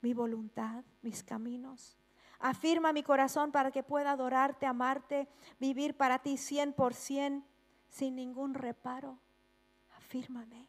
mi 0.00 0.14
voluntad, 0.14 0.84
mis 1.02 1.22
caminos. 1.22 1.98
Afirma 2.38 2.92
mi 2.92 3.02
corazón 3.02 3.52
para 3.52 3.70
que 3.70 3.82
pueda 3.82 4.12
adorarte, 4.12 4.64
amarte, 4.66 5.28
vivir 5.58 5.96
para 5.96 6.20
ti 6.20 6.36
100% 6.36 7.44
sin 7.90 8.16
ningún 8.16 8.54
reparo. 8.54 9.18
Afírmame. 9.96 10.66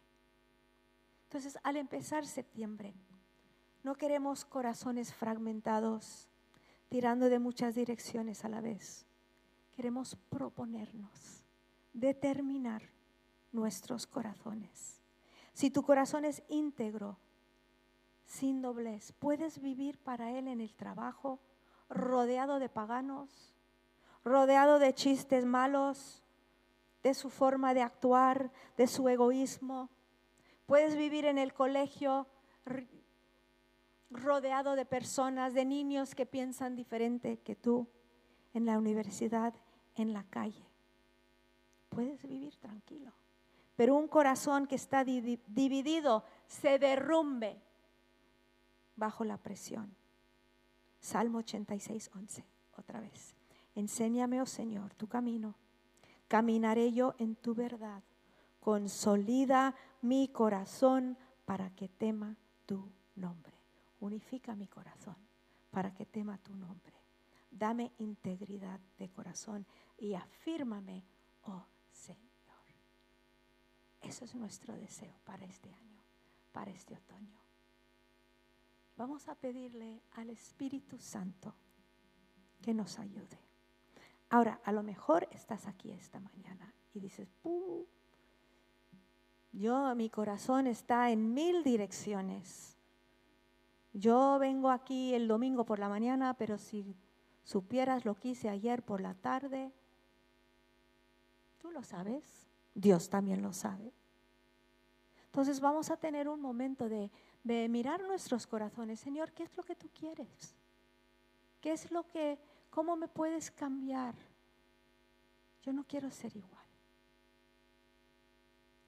Entonces, 1.24 1.58
al 1.62 1.78
empezar 1.78 2.26
septiembre, 2.26 2.94
no 3.82 3.94
queremos 3.94 4.44
corazones 4.44 5.14
fragmentados, 5.14 6.28
tirando 6.90 7.30
de 7.30 7.38
muchas 7.38 7.74
direcciones 7.74 8.44
a 8.44 8.50
la 8.50 8.60
vez. 8.60 9.06
Queremos 9.74 10.14
proponernos, 10.28 11.41
determinar 11.92 12.82
nuestros 13.52 14.06
corazones. 14.06 15.00
Si 15.52 15.70
tu 15.70 15.82
corazón 15.82 16.24
es 16.24 16.42
íntegro, 16.48 17.18
sin 18.24 18.62
doblez, 18.62 19.12
puedes 19.12 19.60
vivir 19.60 19.98
para 19.98 20.30
Él 20.30 20.48
en 20.48 20.60
el 20.60 20.74
trabajo, 20.74 21.40
rodeado 21.90 22.58
de 22.58 22.70
paganos, 22.70 23.54
rodeado 24.24 24.78
de 24.78 24.94
chistes 24.94 25.44
malos, 25.44 26.22
de 27.02 27.14
su 27.14 27.28
forma 27.28 27.74
de 27.74 27.82
actuar, 27.82 28.50
de 28.76 28.86
su 28.86 29.08
egoísmo. 29.08 29.90
Puedes 30.66 30.96
vivir 30.96 31.26
en 31.26 31.36
el 31.36 31.52
colegio 31.52 32.26
rodeado 34.10 34.76
de 34.76 34.86
personas, 34.86 35.52
de 35.52 35.64
niños 35.64 36.14
que 36.14 36.26
piensan 36.26 36.76
diferente 36.76 37.38
que 37.38 37.56
tú, 37.56 37.88
en 38.54 38.66
la 38.66 38.78
universidad, 38.78 39.54
en 39.96 40.12
la 40.12 40.24
calle. 40.24 40.71
Puedes 41.94 42.22
vivir 42.26 42.56
tranquilo. 42.56 43.12
Pero 43.76 43.94
un 43.94 44.08
corazón 44.08 44.66
que 44.66 44.74
está 44.74 45.04
dividido 45.04 46.24
se 46.46 46.78
derrumbe 46.78 47.60
bajo 48.96 49.24
la 49.24 49.36
presión. 49.36 49.94
Salmo 51.00 51.38
86, 51.38 52.10
11, 52.14 52.44
otra 52.76 53.00
vez. 53.00 53.34
Enséñame, 53.74 54.40
oh 54.40 54.46
Señor, 54.46 54.94
tu 54.94 55.08
camino. 55.08 55.54
Caminaré 56.28 56.92
yo 56.92 57.14
en 57.18 57.34
tu 57.34 57.54
verdad. 57.54 58.02
Consolida 58.60 59.74
mi 60.02 60.28
corazón 60.28 61.16
para 61.44 61.70
que 61.70 61.88
tema 61.88 62.36
tu 62.66 62.88
nombre 63.16 63.52
unifica 64.02 64.54
mi 64.54 64.66
corazón 64.66 65.16
para 65.70 65.94
que 65.94 66.04
tema 66.04 66.36
tu 66.38 66.54
nombre. 66.54 66.92
Dame 67.50 67.92
integridad 67.98 68.80
de 68.98 69.08
corazón 69.08 69.66
y 69.98 70.14
afírmame, 70.14 71.04
oh. 71.44 71.64
Eso 74.02 74.24
es 74.24 74.34
nuestro 74.34 74.74
deseo 74.74 75.14
para 75.24 75.44
este 75.44 75.72
año, 75.72 76.02
para 76.52 76.70
este 76.70 76.94
otoño. 76.94 77.40
Vamos 78.96 79.28
a 79.28 79.34
pedirle 79.34 80.02
al 80.12 80.30
Espíritu 80.30 80.98
Santo 80.98 81.54
que 82.60 82.74
nos 82.74 82.98
ayude. 82.98 83.38
Ahora, 84.28 84.60
a 84.64 84.72
lo 84.72 84.82
mejor 84.82 85.28
estás 85.30 85.66
aquí 85.66 85.90
esta 85.90 86.20
mañana 86.20 86.74
y 86.92 87.00
dices, 87.00 87.28
yo, 89.52 89.94
mi 89.94 90.10
corazón 90.10 90.66
está 90.66 91.10
en 91.10 91.32
mil 91.32 91.62
direcciones 91.64 92.72
yo 93.92 94.38
vengo 94.38 94.70
aquí 94.70 95.14
el 95.14 95.28
domingo 95.28 95.64
por 95.64 95.78
la 95.78 95.88
mañana, 95.88 96.34
pero 96.34 96.56
si 96.56 96.96
supieras 97.44 98.04
lo 98.04 98.14
que 98.14 98.28
hice 98.28 98.48
ayer 98.48 98.82
por 98.82 99.00
la 99.00 99.14
tarde, 99.14 99.70
tú 101.58 101.70
lo 101.70 101.82
sabes, 101.82 102.48
Dios 102.74 103.08
también 103.08 103.42
lo 103.42 103.52
sabe. 103.52 103.92
Entonces 105.26 105.60
vamos 105.60 105.90
a 105.90 105.96
tener 105.96 106.28
un 106.28 106.40
momento 106.40 106.88
de, 106.88 107.10
mirar 107.42 108.02
nuestros 108.02 108.46
corazones. 108.46 109.00
Señor, 109.00 109.32
¿qué 109.32 109.44
es 109.44 109.56
lo 109.56 109.62
que 109.62 109.74
tú 109.74 109.88
quieres? 109.98 110.54
¿Qué 111.60 111.72
es 111.72 111.90
lo 111.90 112.06
que, 112.06 112.38
cómo 112.70 112.96
me 112.96 113.08
puedes 113.08 113.50
cambiar? 113.50 114.14
Yo 115.62 115.72
no 115.72 115.84
quiero 115.84 116.10
ser 116.10 116.36
igual. 116.36 116.66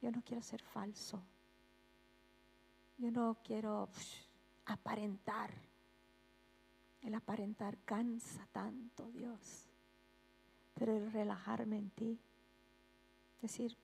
Yo 0.02 0.10
no 0.10 0.22
quiero 0.22 0.42
ser 0.42 0.62
falso. 0.62 1.22
Yo 2.98 3.10
no 3.10 3.38
quiero 3.42 3.88
aparentar. 4.66 5.50
El 7.00 7.14
aparentar 7.14 7.78
cansa 7.86 8.46
tanto, 8.52 9.10
Dios. 9.12 9.66
Pero 10.74 10.94
el 10.94 11.10
relajarme 11.10 11.78
en 11.78 11.90
ti. 11.90 12.20
Decir, 13.44 13.76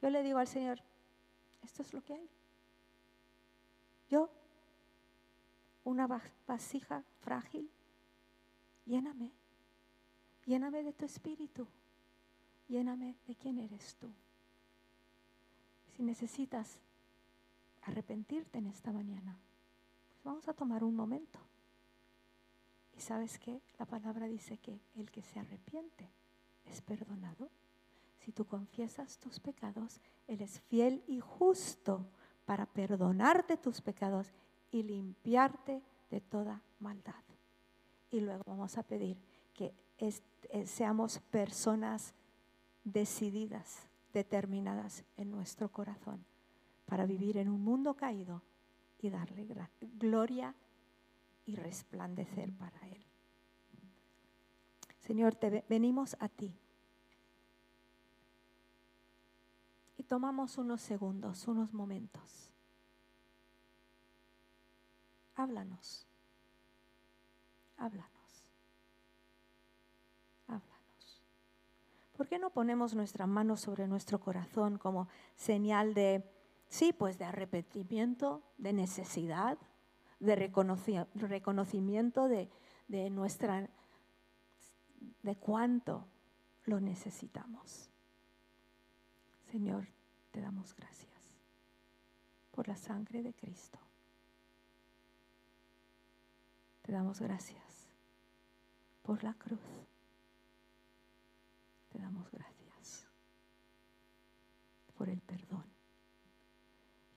yo 0.00 0.10
le 0.10 0.22
digo 0.22 0.38
al 0.38 0.46
Señor, 0.46 0.78
esto 1.64 1.82
es 1.82 1.92
lo 1.92 2.04
que 2.04 2.14
hay. 2.14 2.30
Yo, 4.08 4.30
una 5.82 6.06
vasija 6.46 7.02
frágil, 7.18 7.68
lléname. 8.86 9.32
Lléname 10.46 10.84
de 10.84 10.92
tu 10.92 11.04
espíritu. 11.04 11.66
Lléname 12.68 13.16
de 13.26 13.34
quién 13.34 13.58
eres 13.58 13.96
tú. 13.96 14.08
Si 15.96 16.04
necesitas 16.04 16.78
arrepentirte 17.82 18.58
en 18.58 18.68
esta 18.68 18.92
mañana, 18.92 19.36
vamos 20.22 20.46
a 20.46 20.54
tomar 20.54 20.84
un 20.84 20.94
momento. 20.94 21.40
Y 22.96 23.00
sabes 23.00 23.36
que 23.40 23.62
la 23.80 23.84
palabra 23.84 24.28
dice 24.28 24.58
que 24.58 24.80
el 24.94 25.10
que 25.10 25.24
se 25.24 25.40
arrepiente 25.40 26.08
es 26.66 26.80
perdonado. 26.82 27.50
Si 28.18 28.32
tú 28.32 28.44
confiesas 28.44 29.18
tus 29.18 29.40
pecados, 29.40 30.00
Él 30.26 30.42
es 30.42 30.60
fiel 30.62 31.02
y 31.06 31.20
justo 31.20 32.06
para 32.44 32.66
perdonarte 32.66 33.56
tus 33.56 33.80
pecados 33.80 34.32
y 34.70 34.82
limpiarte 34.82 35.82
de 36.10 36.20
toda 36.20 36.62
maldad. 36.80 37.22
Y 38.10 38.20
luego 38.20 38.42
vamos 38.46 38.78
a 38.78 38.82
pedir 38.82 39.18
que 39.54 39.74
eh, 39.98 40.66
seamos 40.66 41.18
personas 41.18 42.14
decididas, 42.84 43.86
determinadas 44.12 45.04
en 45.16 45.30
nuestro 45.30 45.70
corazón 45.70 46.24
para 46.86 47.04
vivir 47.04 47.36
en 47.36 47.48
un 47.48 47.62
mundo 47.62 47.94
caído 47.94 48.42
y 49.00 49.10
darle 49.10 49.46
gloria 49.80 50.54
y 51.44 51.56
resplandecer 51.56 52.52
para 52.52 52.88
Él. 52.88 53.04
Señor, 55.00 55.34
te 55.34 55.64
venimos 55.68 56.16
a 56.20 56.28
ti 56.28 56.54
y 59.96 59.97
tomamos 60.08 60.58
unos 60.58 60.80
segundos, 60.80 61.46
unos 61.46 61.72
momentos. 61.72 62.52
Háblanos, 65.36 66.06
háblanos, 67.76 68.52
háblanos. 70.48 71.22
¿Por 72.16 72.26
qué 72.26 72.40
no 72.40 72.50
ponemos 72.50 72.94
nuestra 72.94 73.28
mano 73.28 73.56
sobre 73.56 73.86
nuestro 73.86 74.18
corazón 74.18 74.78
como 74.78 75.06
señal 75.36 75.94
de 75.94 76.24
Sí, 76.68 76.92
pues 76.92 77.18
de 77.18 77.24
arrepentimiento, 77.24 78.42
de 78.58 78.72
necesidad, 78.74 79.58
de 80.20 80.36
reconocimiento 80.36 82.28
de, 82.28 82.50
de 82.88 83.08
nuestra, 83.08 83.70
de 85.22 85.36
cuánto 85.36 86.06
lo 86.64 86.80
necesitamos. 86.80 87.90
Señor, 89.50 89.88
te 90.38 90.42
damos 90.42 90.72
gracias 90.76 91.36
por 92.52 92.68
la 92.68 92.76
sangre 92.76 93.24
de 93.24 93.34
Cristo. 93.34 93.76
Te 96.82 96.92
damos 96.92 97.18
gracias 97.18 97.88
por 99.02 99.24
la 99.24 99.34
cruz. 99.34 99.58
Te 101.88 101.98
damos 101.98 102.30
gracias 102.30 103.08
por 104.96 105.08
el 105.08 105.20
perdón. 105.22 105.64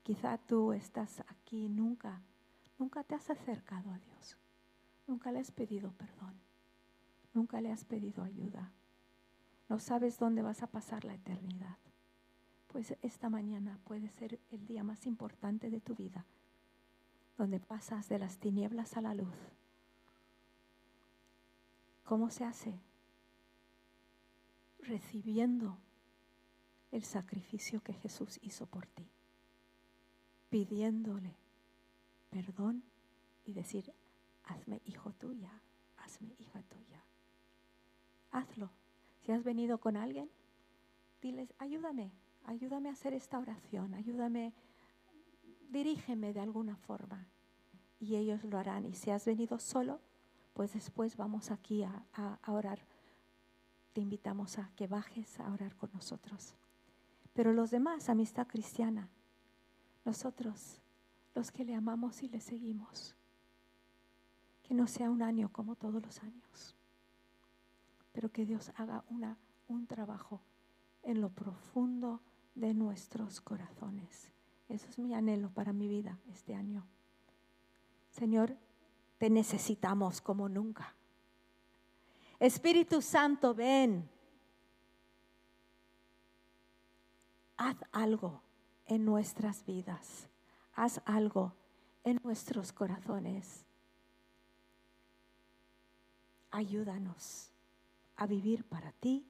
Quizá 0.01 0.39
tú 0.39 0.74
estás 0.74 1.19
aquí 1.28 1.69
nunca, 1.69 2.24
nunca 2.80 3.03
te 3.03 3.13
has 3.13 3.30
acercado 3.30 3.91
a 3.91 3.99
Dios, 3.99 4.36
nunca 5.05 5.32
le 5.32 5.41
has 5.41 5.51
pedido 5.51 5.91
perdón, 5.91 6.41
nunca 7.36 7.61
le 7.61 7.72
has 7.72 7.86
pedido 7.86 8.24
ayuda, 8.24 8.72
no 9.69 9.78
sabes 9.78 10.17
dónde 10.17 10.41
vas 10.41 10.63
a 10.63 10.72
pasar 10.72 11.05
la 11.05 11.13
eternidad. 11.13 11.78
Pues 12.72 12.95
esta 13.01 13.30
mañana 13.30 13.80
puede 13.84 14.09
ser 14.09 14.39
el 14.51 14.65
día 14.65 14.84
más 14.84 15.05
importante 15.05 15.69
de 15.69 15.82
tu 15.82 15.93
vida, 15.95 16.26
donde 17.38 17.59
pasas 17.59 18.07
de 18.07 18.19
las 18.19 18.38
tinieblas 18.38 18.95
a 18.95 19.01
la 19.01 19.13
luz. 19.13 19.36
¿Cómo 22.03 22.30
se 22.30 22.45
hace? 22.45 22.80
Recibiendo 24.80 25.78
el 26.91 27.03
sacrificio 27.03 27.82
que 27.82 27.93
Jesús 27.93 28.39
hizo 28.41 28.65
por 28.65 28.88
ti 28.88 29.11
pidiéndole 30.51 31.38
perdón 32.30 32.84
y 33.45 33.53
decir, 33.53 33.91
hazme 34.43 34.82
hijo 34.86 35.13
tuya, 35.13 35.49
hazme 35.97 36.36
hija 36.38 36.61
tuya. 36.63 37.03
Hazlo. 38.32 38.69
Si 39.22 39.32
has 39.32 39.43
venido 39.43 39.80
con 39.80 39.97
alguien, 39.97 40.30
diles, 41.22 41.53
ayúdame, 41.57 42.11
ayúdame 42.46 42.89
a 42.89 42.94
hacer 42.94 43.14
esta 43.14 43.39
oración, 43.39 43.94
ayúdame, 43.94 44.54
dirígeme 45.70 46.34
de 46.34 46.39
alguna 46.39 46.76
forma. 46.76 47.28
y 48.00 48.16
ellos 48.16 48.44
lo 48.44 48.58
harán. 48.58 48.86
Y 48.88 48.96
si 48.96 49.12
has 49.12 49.26
venido 49.26 49.60
solo, 49.60 50.00
pues 50.54 50.74
después 50.74 51.18
vamos 51.18 51.52
aquí 51.52 51.84
a, 51.84 52.39
orar. 52.48 52.80
Te 53.94 54.02
invitamos 54.02 54.58
a 54.58 54.72
que 54.76 54.88
bajes 54.88 55.39
a 55.39 55.52
orar 55.52 55.76
con 55.76 55.92
nosotros. 55.94 56.56
Pero 57.34 57.54
los 57.54 57.72
demás, 57.72 58.10
amistad 58.10 58.48
cristiana, 58.48 59.10
nosotros, 60.04 60.82
los 61.36 61.52
que 61.52 61.64
le 61.64 61.76
amamos 61.76 62.24
y 62.24 62.30
le 62.30 62.42
seguimos, 62.42 63.16
que 64.64 64.74
no 64.74 64.88
sea 64.88 65.10
un 65.10 65.22
año 65.22 65.50
como 65.52 65.76
todos 65.76 66.02
los 66.02 66.22
años, 66.24 66.76
pero 68.12 68.32
que 68.32 68.46
Dios 68.46 68.72
haga 68.76 69.04
una, 69.10 69.38
un 69.68 69.88
trabajo 69.88 70.42
en 71.04 71.22
lo 71.22 71.30
profundo 71.30 72.22
de 72.56 72.74
nuestros 72.74 73.41
corazones. 73.41 74.32
Eso 74.70 74.88
es 74.88 74.99
mi 74.99 75.14
anhelo 75.14 75.49
para 75.49 75.74
mi 75.74 75.88
vida 75.88 76.18
este 76.32 76.56
año. 76.56 76.86
Señor, 78.10 78.56
te 79.18 79.30
necesitamos 79.30 80.22
como 80.22 80.49
nunca. 80.49 80.95
Espíritu 82.39 83.02
Santo, 83.02 83.54
ven. 83.54 84.10
Haz 87.58 87.78
algo 87.91 88.41
en 88.86 89.06
nuestras 89.06 89.66
vidas. 89.66 90.28
Haz 90.74 91.02
algo 91.06 91.54
en 92.04 92.20
nuestros 92.24 92.72
corazones. 92.72 93.66
Ayúdanos 96.49 97.52
a 98.16 98.26
vivir 98.26 98.64
para 98.66 98.91
ti 98.93 99.26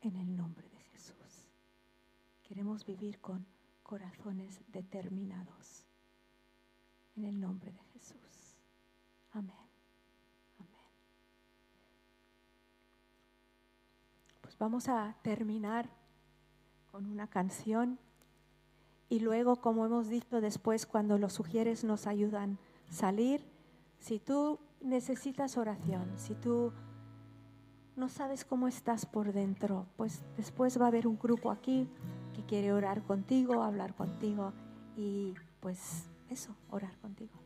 en 0.00 0.16
el 0.16 0.36
nombre 0.36 0.68
de. 0.68 0.75
Queremos 2.56 2.86
vivir 2.86 3.20
con 3.20 3.44
corazones 3.82 4.62
determinados 4.68 5.84
en 7.14 7.24
el 7.24 7.38
nombre 7.38 7.70
de 7.70 7.78
Jesús. 7.92 8.56
Amén. 9.32 9.54
Pues 14.40 14.56
vamos 14.56 14.88
a 14.88 15.14
terminar 15.20 15.90
con 16.90 17.04
una 17.04 17.26
canción 17.26 17.98
y 19.10 19.20
luego, 19.20 19.56
como 19.56 19.84
hemos 19.84 20.08
dicho 20.08 20.40
después, 20.40 20.86
cuando 20.86 21.18
los 21.18 21.34
sugieres 21.34 21.84
nos 21.84 22.06
ayudan 22.06 22.58
a 22.88 22.92
salir, 22.94 23.44
si 23.98 24.18
tú 24.18 24.58
necesitas 24.80 25.58
oración, 25.58 26.10
si 26.16 26.34
tú 26.34 26.72
no 27.96 28.08
sabes 28.08 28.46
cómo 28.46 28.66
estás 28.66 29.04
por 29.04 29.34
dentro, 29.34 29.86
pues 29.98 30.24
después 30.38 30.80
va 30.80 30.86
a 30.86 30.88
haber 30.88 31.06
un 31.06 31.18
grupo 31.18 31.50
aquí 31.50 31.86
que 32.36 32.42
quiere 32.44 32.72
orar 32.72 33.02
contigo, 33.02 33.62
hablar 33.62 33.94
contigo 33.94 34.52
y 34.96 35.34
pues 35.60 36.06
eso, 36.28 36.54
orar 36.70 36.96
contigo. 36.98 37.45